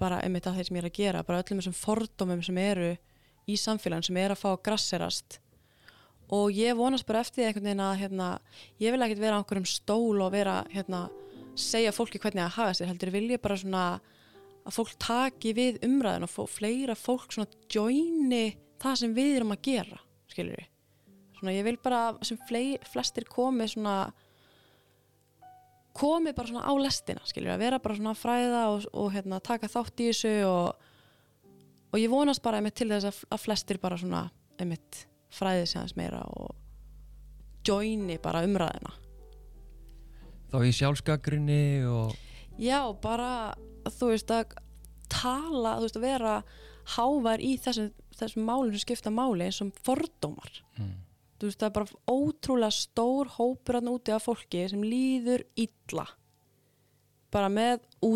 bara 0.00 0.20
einmitt 0.24 0.46
að 0.48 0.58
þeir 0.58 0.68
sem 0.68 0.78
ég 0.78 0.82
er 0.82 0.90
að 0.90 0.98
gera 0.98 1.24
bara 1.26 1.42
öllum 1.42 1.60
þessum 1.60 1.78
fordómum 1.78 2.42
sem 2.44 2.58
eru 2.62 2.92
í 3.50 3.56
samfélagin 3.58 4.08
sem 4.08 4.20
er 4.22 4.34
að 4.34 4.42
fá 4.42 4.48
að 4.52 4.62
grasserast. 4.68 5.38
Og 6.32 6.54
ég 6.56 6.76
vonast 6.78 7.06
bara 7.06 7.20
eftir 7.20 7.44
einhvern 7.46 7.68
veginn 7.68 7.84
að 7.84 7.98
hérna, 8.00 8.28
ég 8.80 8.94
vil 8.94 9.04
ekkert 9.04 9.20
vera 9.20 9.36
á 9.36 9.40
einhverjum 9.42 9.68
stól 9.68 10.22
og 10.24 10.32
vera 10.32 10.62
hérna, 10.72 11.04
segja 11.58 11.92
fólki 11.92 12.20
hvernig 12.22 12.46
að 12.46 12.56
haga 12.56 12.76
sér 12.78 12.88
heldur 12.88 13.12
vil 13.12 13.26
ég 13.34 13.42
bara 13.42 13.58
svona 13.60 13.86
að 14.62 14.76
fólk 14.76 14.94
taki 15.02 15.52
við 15.56 15.80
umræðin 15.84 16.26
og 16.26 16.50
fleira 16.50 16.96
fólk 16.96 17.34
svona 17.34 17.50
joini 17.72 18.54
það 18.82 19.00
sem 19.02 19.16
við 19.16 19.36
erum 19.36 19.54
að 19.54 19.64
gera 19.66 19.98
skilur 20.30 20.56
við 20.56 20.68
svona 21.38 21.56
ég 21.56 21.66
vil 21.66 21.78
bara 21.82 22.02
sem 22.24 22.38
flestir 22.46 23.26
komi 23.28 23.66
svona 23.70 23.96
komi 25.96 26.32
bara 26.36 26.48
svona 26.48 26.64
á 26.68 26.72
lestina 26.80 27.22
skilur 27.28 27.52
við 27.52 27.56
að 27.56 27.64
vera 27.66 27.82
bara 27.84 27.98
svona 27.98 28.16
fræða 28.16 28.62
og, 28.72 28.88
og 28.96 29.12
hérna, 29.14 29.40
taka 29.44 29.70
þátt 29.70 30.02
í 30.02 30.08
þessu 30.10 30.32
og, 30.48 30.88
og 31.92 32.00
ég 32.00 32.12
vonast 32.12 32.42
bara 32.44 32.60
einmitt 32.60 32.78
til 32.80 32.90
þess 32.92 33.10
að, 33.10 33.22
að 33.36 33.44
flestir 33.44 33.80
bara 33.82 34.00
svona 34.00 34.24
einmitt 34.60 35.04
fræði 35.32 35.66
sig 35.66 35.80
aðeins 35.80 35.96
meira 36.00 36.24
og 36.32 36.56
joini 37.66 38.18
bara 38.22 38.44
umræðina 38.46 38.96
þá 40.52 40.58
í 40.68 40.74
sjálfsgagrinni 40.76 41.62
og 41.88 42.12
Já, 42.60 42.84
bara 43.00 43.54
þú 43.88 44.10
veist 44.12 44.32
að 44.32 44.52
tala, 45.12 45.78
þú 45.78 45.86
veist 45.86 45.98
að 45.98 46.04
vera 46.04 46.34
hávar 46.96 47.42
í 47.42 47.54
þessum, 47.62 47.88
þessum 48.18 48.50
sem 48.72 48.82
skipta 48.82 49.12
máli 49.14 49.46
eins 49.46 49.60
og 49.62 49.72
fordómar. 49.86 50.62
mm. 50.76 50.92
Þú 51.42 51.48
veist 51.50 51.58
það 51.58 51.68
er 51.68 51.74
bara 51.74 52.00
ótrúlega 52.14 52.74
stór 52.76 53.30
hópur 53.36 53.78
hann 53.80 53.90
úti 53.90 54.12
af 54.14 54.22
fólki 54.28 54.60
sem 54.70 54.84
líður 54.86 55.42
illa. 55.58 56.04
Bara 57.34 57.48
með 57.50 57.80
þú 57.98 58.12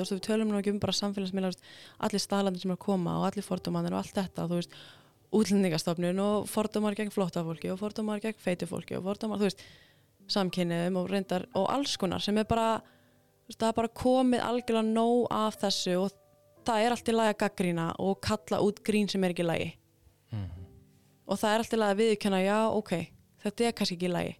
veist 0.00 0.14
við 0.14 0.22
tölum 0.24 0.48
nú 0.48 0.60
ekki 0.60 0.72
um 0.72 0.78
bara 0.80 0.94
samfélagsmiðla, 0.96 1.50
þú 1.50 1.58
veist, 1.58 1.68
allir 2.06 2.22
staðlandir 2.24 2.62
sem 2.64 2.72
er 2.72 2.78
að 2.78 2.84
koma 2.86 3.18
og 3.18 3.26
allir 3.28 3.44
fordómanir 3.44 3.92
og 3.92 4.00
allt 4.00 4.16
þetta, 4.16 4.46
þú 4.48 4.60
veist, 4.60 4.76
útlendingastofnun 5.36 6.22
og 6.24 6.48
fordómar 6.50 6.96
gegn 6.98 7.12
flotta 7.14 7.42
fólki 7.46 7.70
og 7.70 7.78
fordómar 7.82 8.22
gegn 8.22 8.38
feitu 8.40 8.66
fólki 8.70 8.96
og 8.98 9.04
fordómar, 9.04 9.38
þú 9.42 9.50
veist, 9.50 9.64
samkynniðum 10.30 10.98
og 11.00 11.10
reyndar 11.10 11.44
og 11.58 11.68
alls 11.74 11.96
konar 12.00 12.22
sem 12.24 12.38
er 12.40 12.48
bara 12.50 12.78
þú 12.80 13.50
veist, 13.52 13.60
það 13.60 13.68
er 13.72 13.78
bara 13.80 13.92
komið 14.02 14.44
algjörlega 14.46 14.94
nóg 14.94 15.26
af 15.34 15.58
þessu 15.64 15.96
og 16.04 16.16
það 16.66 16.84
er 16.86 16.94
allt 16.96 17.10
í 17.10 17.16
lagi 17.16 17.34
að 17.34 17.40
gaggrína 17.44 17.86
og 18.06 18.20
kalla 18.22 18.62
út 18.62 18.82
grín 18.86 19.10
sem 19.10 19.24
er 19.26 19.34
ekki 19.34 19.46
lagi 19.46 19.70
Mhm. 20.30 20.59
Og 21.30 21.38
það 21.38 21.52
er 21.54 21.62
allt 21.64 21.74
í 21.76 21.78
lagi 21.80 21.94
að 21.94 22.00
viðkjanna 22.02 22.40
já, 22.44 22.58
ok, 22.74 22.92
þetta 23.44 23.66
er 23.68 23.76
kannski 23.78 23.96
ekki 23.98 24.08
í 24.10 24.14
lagi 24.14 24.32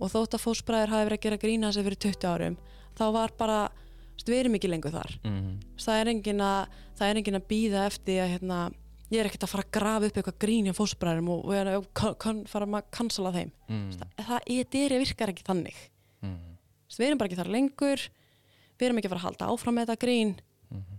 og 0.00 0.10
þótt 0.12 0.36
að 0.36 0.44
fósbræður 0.44 0.92
hafi 0.94 1.06
verið 1.08 1.18
að 1.18 1.24
gera 1.26 1.38
grína 1.42 1.70
þessi 1.70 1.84
fyrir 1.86 2.00
20 2.06 2.28
árum 2.34 2.58
þá 3.00 3.04
var 3.16 3.32
bara, 3.40 3.58
við 4.26 4.38
erum 4.42 4.54
ekki 4.58 4.70
lengur 4.70 4.92
þar 4.94 5.16
Mm. 5.24 5.58
það 5.80 6.00
er 6.00 6.12
engin 6.14 6.40
að, 6.44 6.78
það 6.98 7.08
er 7.10 7.20
engin 7.20 7.38
að 7.40 7.48
býða 7.50 7.86
eftir 7.88 8.20
að 8.24 8.30
hérna, 8.34 8.58
ég 9.10 9.20
er 9.20 9.26
ekkert 9.30 9.44
að 9.48 9.52
fara 9.54 9.64
að 9.66 9.72
grafa 9.74 10.06
upp 10.10 10.16
eitthvað 10.20 10.38
grín 10.44 10.68
hjá 10.68 10.74
fósbræðurum 10.78 11.28
og, 11.34 11.44
og, 11.50 11.88
og 12.04 12.46
fara 12.48 12.66
að 12.66 12.90
cancela 12.94 13.32
þeim 13.34 13.50
Mm. 13.70 13.90
það, 13.96 14.08
það 14.28 14.40
er, 14.86 14.98
virkar 15.04 15.32
ekki 15.34 15.44
þannig 15.48 15.80
Mm. 16.22 16.36
Veist, 16.90 16.98
við 17.00 17.06
erum 17.06 17.18
bara 17.18 17.28
ekki 17.30 17.38
þar 17.40 17.48
lengur 17.54 18.00
við 18.80 18.86
erum 18.86 18.98
ekki 19.00 19.08
að 19.08 19.12
fara 19.14 19.20
að 19.20 19.28
halda 19.28 19.46
áfram 19.54 19.74
með 19.78 19.86
þetta 19.88 20.00
grín 20.04 20.32
Mhm. 20.70 20.96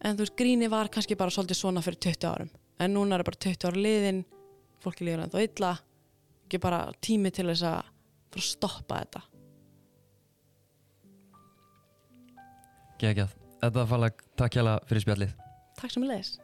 en 0.00 0.16
þú 0.16 0.20
veist, 0.24 0.36
gríni 0.36 0.68
var 0.70 0.88
kannski 0.88 1.16
bara 1.16 1.30
svolítið 1.30 1.58
svona 1.58 1.82
fyrir 1.82 1.98
20 1.98 2.26
árum 2.28 2.50
en 2.78 2.94
núna 2.94 3.18
er 3.18 3.26
bara 3.26 3.40
20 3.46 3.68
ára 3.68 3.84
liðin 3.86 4.24
fólki 4.82 5.06
líður 5.06 5.26
ennþá 5.26 5.44
illa 5.44 5.72
ekki 6.46 6.60
bara 6.62 6.80
tími 7.04 7.32
til 7.34 7.48
þess 7.50 7.66
að 7.68 7.92
fara 8.32 8.42
að 8.42 8.48
stoppa 8.48 9.00
þetta. 9.02 9.24
Gekkjað. 12.98 13.34
Þetta 13.58 13.78
var 13.78 13.88
falag, 13.90 14.20
takk 14.38 14.54
hjá 14.58 14.62
fyrir 14.86 15.04
spjallið. 15.04 15.32
Takk 15.78 15.94
sem 15.94 16.06
ég 16.06 16.14
leis 16.14 16.36